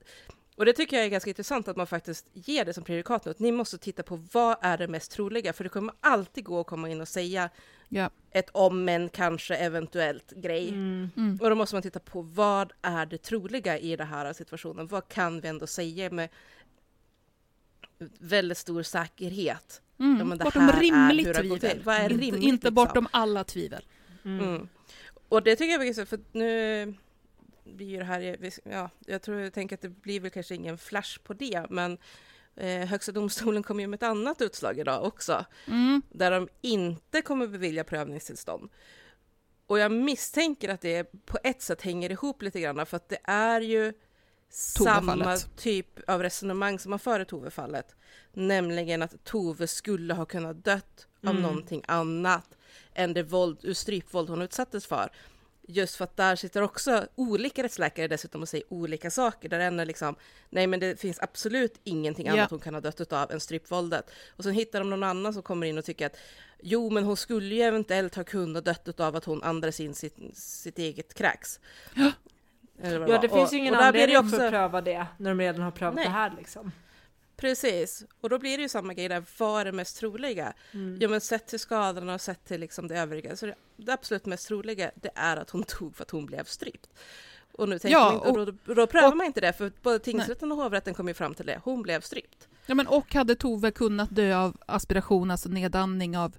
och 0.56 0.66
det 0.66 0.74
tycker 0.74 0.98
jag 0.98 1.06
är 1.06 1.10
ganska 1.10 1.30
intressant 1.30 1.68
att 1.68 1.76
man 1.76 1.88
faktiskt 1.88 2.26
ger 2.34 2.66
det 2.66 2.74
som 2.74 2.84
prejudikat 2.84 3.26
nu. 3.26 3.32
Att 3.32 3.40
ni 3.40 3.52
måste 3.52 3.78
titta 3.78 4.04
på 4.04 4.16
vad 4.32 4.58
är 4.62 4.78
det 4.78 4.88
mest 4.88 5.12
troliga? 5.12 5.54
För 5.54 5.64
det 5.64 5.70
kommer 5.70 5.94
alltid 6.00 6.44
gå 6.44 6.60
att 6.60 6.68
komma 6.68 6.90
in 6.90 7.02
och 7.02 7.08
säga 7.08 7.50
ja. 7.90 8.10
ett 8.32 8.50
om 8.52 8.86
men 8.86 9.10
kanske 9.10 9.56
eventuellt 9.56 10.32
grej. 10.32 10.70
Mm. 10.70 11.10
Mm. 11.18 11.40
Och 11.42 11.50
då 11.50 11.56
måste 11.56 11.76
man 11.76 11.82
titta 11.82 12.00
på 12.00 12.22
vad 12.22 12.74
är 12.82 13.06
det 13.06 13.18
troliga 13.18 13.78
i 13.78 13.96
den 13.96 14.08
här 14.08 14.34
situationen? 14.34 14.88
Vad 14.88 15.08
kan 15.08 15.42
vi 15.42 15.48
ändå 15.48 15.68
säga 15.68 16.10
med 16.10 16.30
väldigt 18.20 18.58
stor 18.58 18.84
säkerhet? 18.84 19.82
Mm. 20.00 20.30
Ja, 20.30 20.44
bortom 20.44 20.72
rimligt 20.72 21.36
tvivel. 21.36 21.52
är 21.52 22.04
inte, 22.04 22.08
rimligt, 22.08 22.44
inte 22.44 22.68
liksom? 22.68 22.74
bortom 22.74 23.08
alla 23.12 23.44
tvivel. 23.44 23.86
Mm. 24.26 24.48
Mm. 24.48 24.68
Och 25.30 25.44
det 25.44 25.56
tycker 25.56 25.72
jag 25.72 25.82
är 25.82 25.86
intressant, 25.86 26.10
för 26.10 26.20
nu 26.32 26.94
blir 27.64 27.88
ju 27.88 27.98
det 27.98 28.04
här, 28.04 28.38
ja, 28.64 28.90
jag 29.06 29.22
tror 29.22 29.40
jag 29.40 29.54
tänker 29.54 29.76
att 29.76 29.82
det 29.82 29.90
blir 29.90 30.20
väl 30.20 30.32
kanske 30.32 30.56
ingen 30.56 30.78
flash 30.78 31.20
på 31.24 31.34
det, 31.34 31.66
men 31.70 31.98
eh, 32.56 32.86
Högsta 32.88 33.12
domstolen 33.12 33.64
kom 33.64 33.80
ju 33.80 33.88
med 33.88 33.98
ett 33.98 34.04
annat 34.04 34.42
utslag 34.42 34.80
idag 34.80 35.04
också, 35.06 35.46
Mm. 35.68 36.02
där 36.10 36.32
de 36.32 36.48
inte 36.62 37.22
kommer 37.22 37.48
bevilja 37.48 37.84
prövningstillstånd. 37.84 38.70
Och 39.68 39.80
jag 39.80 39.92
misstänker 39.92 40.70
att 40.70 40.82
det 40.82 41.26
på 41.26 41.38
ett 41.44 41.62
sätt 41.62 41.82
hänger 41.82 42.10
ihop 42.12 42.42
lite 42.42 42.62
grann, 42.62 42.86
för 42.86 42.98
att 42.98 43.10
det 43.10 43.20
är 43.24 43.62
ju 43.62 43.94
samma 44.50 45.38
typ 45.58 46.10
av 46.10 46.24
resonemang 46.24 46.80
som 46.80 46.90
man 46.90 47.00
för 47.00 47.20
i 47.20 47.26
Tove-fallet. 47.26 47.96
Nämligen 48.34 49.02
att 49.02 49.24
Tove 49.24 49.68
skulle 49.68 50.14
ha 50.14 50.26
kunnat 50.26 50.64
dött 50.66 51.08
av 51.24 51.30
Mm. 51.30 51.42
någonting 51.42 51.84
annat 51.88 52.58
än 52.94 53.14
det 53.14 53.24
våld, 53.24 53.78
strypvåld 53.78 54.30
hon 54.30 54.42
utsattes 54.42 54.86
för. 54.86 55.10
Just 55.68 55.96
för 55.96 56.04
att 56.04 56.18
där 56.18 56.36
sitter 56.36 56.62
också 56.62 57.08
olika 57.16 57.64
rättsläkare 57.64 58.08
dessutom 58.08 58.42
och 58.42 58.50
säger 58.50 58.74
olika 58.74 59.12
saker. 59.12 59.50
Där 59.50 59.60
en 59.60 59.80
är 59.80 59.86
liksom, 59.86 60.16
nej 60.50 60.68
men 60.68 60.80
det 60.80 61.00
finns 61.00 61.20
absolut 61.20 61.80
ingenting 61.84 62.26
Ja. 62.28 62.34
annat 62.34 62.50
hon 62.52 62.60
kan 62.60 62.74
ha 62.74 62.82
dött 62.82 63.02
utav 63.02 63.32
än 63.32 63.40
strypvåldet. 63.40 64.12
Och 64.38 64.44
sen 64.44 64.54
hittar 64.54 64.80
de 64.80 64.90
någon 64.90 65.04
annan 65.04 65.34
som 65.34 65.44
kommer 65.44 65.68
in 65.68 65.78
och 65.78 65.86
tycker 65.86 66.06
att 66.06 66.18
jo 66.62 66.90
men 66.90 67.04
hon 67.04 67.18
skulle 67.18 67.56
ju 67.56 67.62
eventuellt 67.62 68.16
ha 68.16 68.24
kunnat 68.24 68.66
dött 68.66 68.88
utav 68.88 69.16
att 69.16 69.26
hon 69.26 69.44
andades 69.44 69.80
in 69.80 69.94
sitt, 69.96 70.18
sitt 70.38 70.80
eget 70.80 71.14
kräks. 71.14 71.60
Eller 72.82 73.00
vad 73.00 73.10
Ja, 73.10 73.18
det 73.22 73.30
finns 73.30 73.48
Och- 73.50 73.54
ju 73.54 73.60
ingen 73.60 73.74
och 73.76 73.82
det 73.82 73.88
anledning 73.88 74.18
också- 74.18 74.36
för 74.38 74.46
att 74.46 74.52
pröva 74.52 74.82
det 74.82 75.06
när 75.18 75.30
de 75.30 75.40
redan 75.40 75.62
har 75.62 75.72
prövat 75.72 75.96
Nej. 75.96 76.06
det 76.06 76.12
här 76.12 76.34
liksom. 76.38 76.72
Precis, 77.44 78.06
och 78.22 78.30
då 78.30 78.40
blir 78.40 78.58
det 78.58 78.62
ju 78.64 78.70
samma 78.70 78.94
grej 78.94 79.10
där, 79.10 79.24
vad 79.38 79.62
är 79.62 79.66
det 79.66 79.72
mest 79.72 79.98
troliga? 79.98 80.54
Mm. 80.72 80.98
Ja 81.02 81.10
men 81.10 81.22
sett 81.22 81.48
till 81.48 81.60
skadorna 81.60 82.14
och 82.14 82.22
sett 82.22 82.46
till 82.46 82.60
liksom 82.62 82.88
det 82.88 83.00
övriga, 83.00 83.36
så 83.36 83.46
det, 83.46 83.56
det 83.78 83.94
absolut 83.94 84.26
mest 84.26 84.48
troliga, 84.48 84.92
det 84.96 85.12
är 85.16 85.38
att 85.38 85.50
hon 85.50 85.64
tog 85.68 85.96
för 85.96 86.04
att 86.04 86.12
hon 86.12 86.26
blev 86.26 86.44
strypt. 86.44 86.90
Och 87.52 87.70
nu 87.70 87.80
tänker 87.80 87.98
Ja, 87.98 88.06
man 88.06 88.16
inte, 88.16 88.28
och, 88.30 88.38
och- 88.48 88.54
då, 88.66 88.74
då 88.74 88.88
prövar 88.88 89.08
och- 89.12 89.18
man 89.18 89.26
inte 89.26 89.42
det, 89.42 89.54
för 89.54 89.72
både 89.82 90.00
tingsrätten 90.00 90.52
och 90.52 90.58
hovrätten 90.58 90.94
kom 90.94 91.08
ju 91.08 91.14
fram 91.14 91.34
till 91.34 91.46
det, 91.46 91.60
hon 91.64 91.82
blev 91.82 92.02
strypt. 92.02 92.48
Ja, 92.66 92.76
men 92.76 92.88
och 92.88 93.14
hade 93.14 93.36
Tove 93.36 93.72
kunnat 93.72 94.16
dö 94.16 94.38
av 94.38 94.58
aspiration, 94.66 95.32
alltså 95.32 95.50
nedandning 95.50 96.18
av 96.18 96.36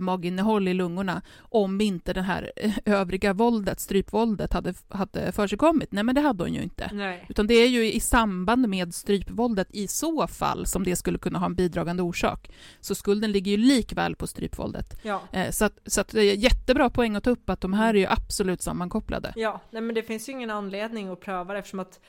maginnehåll 0.00 0.68
i 0.68 0.74
lungorna, 0.74 1.22
om 1.38 1.80
inte 1.80 2.12
det 2.12 2.22
här 2.22 2.52
eh, 2.56 2.72
övriga 2.84 3.32
våldet, 3.32 3.80
strypvåldet, 3.80 4.52
hade, 4.52 4.74
hade 4.88 5.32
försigkommit? 5.32 5.92
Nej, 5.92 6.04
men 6.04 6.14
det 6.14 6.20
hade 6.20 6.44
hon 6.44 6.54
ju 6.54 6.62
inte. 6.62 6.90
Nej. 6.92 7.26
Utan 7.28 7.46
det 7.46 7.54
är 7.54 7.68
ju 7.68 7.92
i 7.92 8.00
samband 8.00 8.68
med 8.68 8.94
strypvåldet 8.94 9.68
i 9.70 9.88
så 9.88 10.26
fall 10.26 10.66
som 10.66 10.84
det 10.84 10.96
skulle 10.96 11.18
kunna 11.18 11.38
ha 11.38 11.46
en 11.46 11.54
bidragande 11.54 12.02
orsak. 12.02 12.50
Så 12.80 12.94
skulden 12.94 13.32
ligger 13.32 13.50
ju 13.50 13.56
likväl 13.56 14.16
på 14.16 14.26
strypvåldet. 14.26 15.00
Ja. 15.02 15.20
Eh, 15.32 15.50
Så 15.50 15.64
att, 15.64 15.78
så 15.86 16.00
att 16.00 16.08
det 16.08 16.20
är 16.22 16.34
jättebra 16.34 16.90
poäng 16.90 17.16
att 17.16 17.24
ta 17.24 17.30
upp 17.30 17.50
att 17.50 17.60
de 17.60 17.72
här 17.72 17.94
är 17.94 17.98
ju 17.98 18.06
absolut 18.06 18.62
sammankopplade. 18.62 19.32
Ja, 19.36 19.60
nej 19.70 19.82
men 19.82 19.94
det 19.94 20.02
finns 20.02 20.28
ju 20.28 20.32
ingen 20.32 20.50
anledning 20.50 21.08
att 21.08 21.20
pröva 21.20 21.52
det 21.52 21.58
eftersom 21.58 21.80
att 21.80 22.00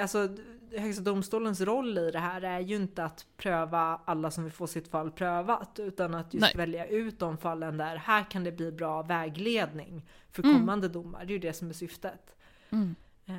alltså, 0.00 0.28
Högsta 0.76 1.02
domstolens 1.02 1.60
roll 1.60 1.98
i 1.98 2.10
det 2.10 2.18
här 2.18 2.42
är 2.42 2.60
ju 2.60 2.76
inte 2.76 3.04
att 3.04 3.26
pröva 3.36 4.00
alla 4.04 4.30
som 4.30 4.44
vill 4.44 4.52
få 4.52 4.66
sitt 4.66 4.88
fall 4.88 5.10
prövat 5.10 5.78
utan 5.82 6.14
att 6.14 6.34
just 6.34 6.42
Nej. 6.42 6.52
välja 6.56 6.86
ut 6.86 7.18
de 7.18 7.38
fallen 7.38 7.76
där 7.76 7.96
här 7.96 8.30
kan 8.30 8.44
det 8.44 8.52
bli 8.52 8.72
bra 8.72 9.02
vägledning 9.02 10.04
för 10.32 10.42
Mm. 10.42 10.54
kommande 10.56 10.88
domar. 10.88 11.18
Det 11.24 11.30
är 11.32 11.34
ju 11.34 11.38
det 11.38 11.52
som 11.52 11.68
är 11.68 11.72
syftet. 11.72 12.36
Mm. 12.70 12.94
Eh, 13.26 13.34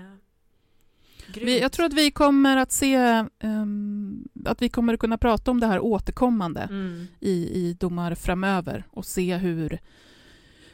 Vi, 1.36 1.60
jag 1.62 1.72
tror 1.72 1.86
att 1.86 1.94
vi 1.94 2.12
kommer 2.12 2.58
att 2.58 2.72
se 2.72 2.96
ehm, 3.40 4.28
att 4.46 4.62
vi 4.62 4.70
kommer 4.70 4.94
att 4.94 5.00
kunna 5.00 5.18
prata 5.18 5.52
om 5.52 5.60
det 5.60 5.68
här 5.68 5.80
återkommande 5.80 6.62
Mm. 6.62 7.08
i, 7.20 7.32
i 7.32 7.74
domar 7.80 8.16
framöver 8.16 8.84
och 8.92 9.06
se 9.06 9.36
hur, 9.38 9.80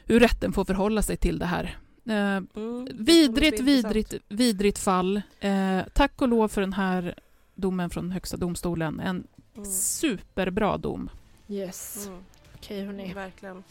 hur 0.04 0.20
rätten 0.20 0.52
får 0.52 0.64
förhålla 0.64 1.02
sig 1.02 1.16
till 1.16 1.38
det 1.38 1.46
här. 1.46 1.76
Eh, 2.08 2.36
Mm, 2.54 2.88
vidrigt, 2.94 3.60
vidrigt, 3.60 4.14
vidrigt 4.28 4.78
fall. 4.78 5.22
Eh, 5.40 5.80
tack 5.94 6.22
och 6.22 6.28
lov 6.28 6.48
för 6.48 6.60
den 6.60 6.72
här 6.72 7.14
domen 7.54 7.90
från 7.90 8.10
Högsta 8.10 8.36
domstolen. 8.36 9.00
En 9.00 9.26
Mm, 9.56 9.70
superbra 9.70 10.76
dom. 10.76 11.10
Yes. 11.48 12.06
mm, 12.06 12.18
Okej 12.54 12.84
hörni. 12.84 13.12
verkligen. 13.14 13.64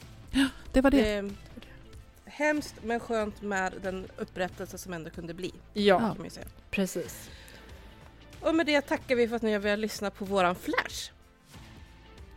Det 0.71 0.81
var 0.81 0.91
det. 0.91 0.97
Det 0.97 1.09
är 1.09 1.31
hemskt 2.25 2.75
men 2.83 2.99
skönt 2.99 3.41
med 3.41 3.73
den 3.83 4.05
upprättelse 4.17 4.77
som 4.77 4.93
ändå 4.93 5.09
kunde 5.09 5.33
bli, 5.33 5.51
Ja, 5.73 5.99
kan 5.99 6.07
man 6.17 6.23
ju 6.23 6.29
säga. 6.29 6.45
precis. 6.71 7.29
Och 8.41 8.55
med 8.55 8.65
det 8.65 8.81
tackar 8.81 9.15
vi 9.15 9.27
för 9.27 9.35
att 9.35 9.41
ni 9.41 9.53
har 9.53 9.59
velat 9.59 9.79
lyssna 9.79 10.09
på 10.11 10.25
våran 10.25 10.55
flash. 10.55 11.11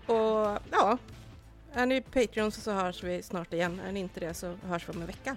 Och 0.07 0.59
ja, 0.73 0.99
är 1.73 1.87
ni 1.87 2.01
Patreons 2.01 2.63
så 2.63 2.73
hörs 2.73 3.03
vi 3.03 3.23
snart 3.23 3.53
igen. 3.53 3.81
Är 3.87 3.93
ni 3.93 4.01
inte 4.01 4.21
det 4.21 4.35
så 4.35 4.55
hörs 4.67 4.89
vi 4.89 4.93
om 4.93 5.01
en 5.01 5.07
vecka. 5.07 5.37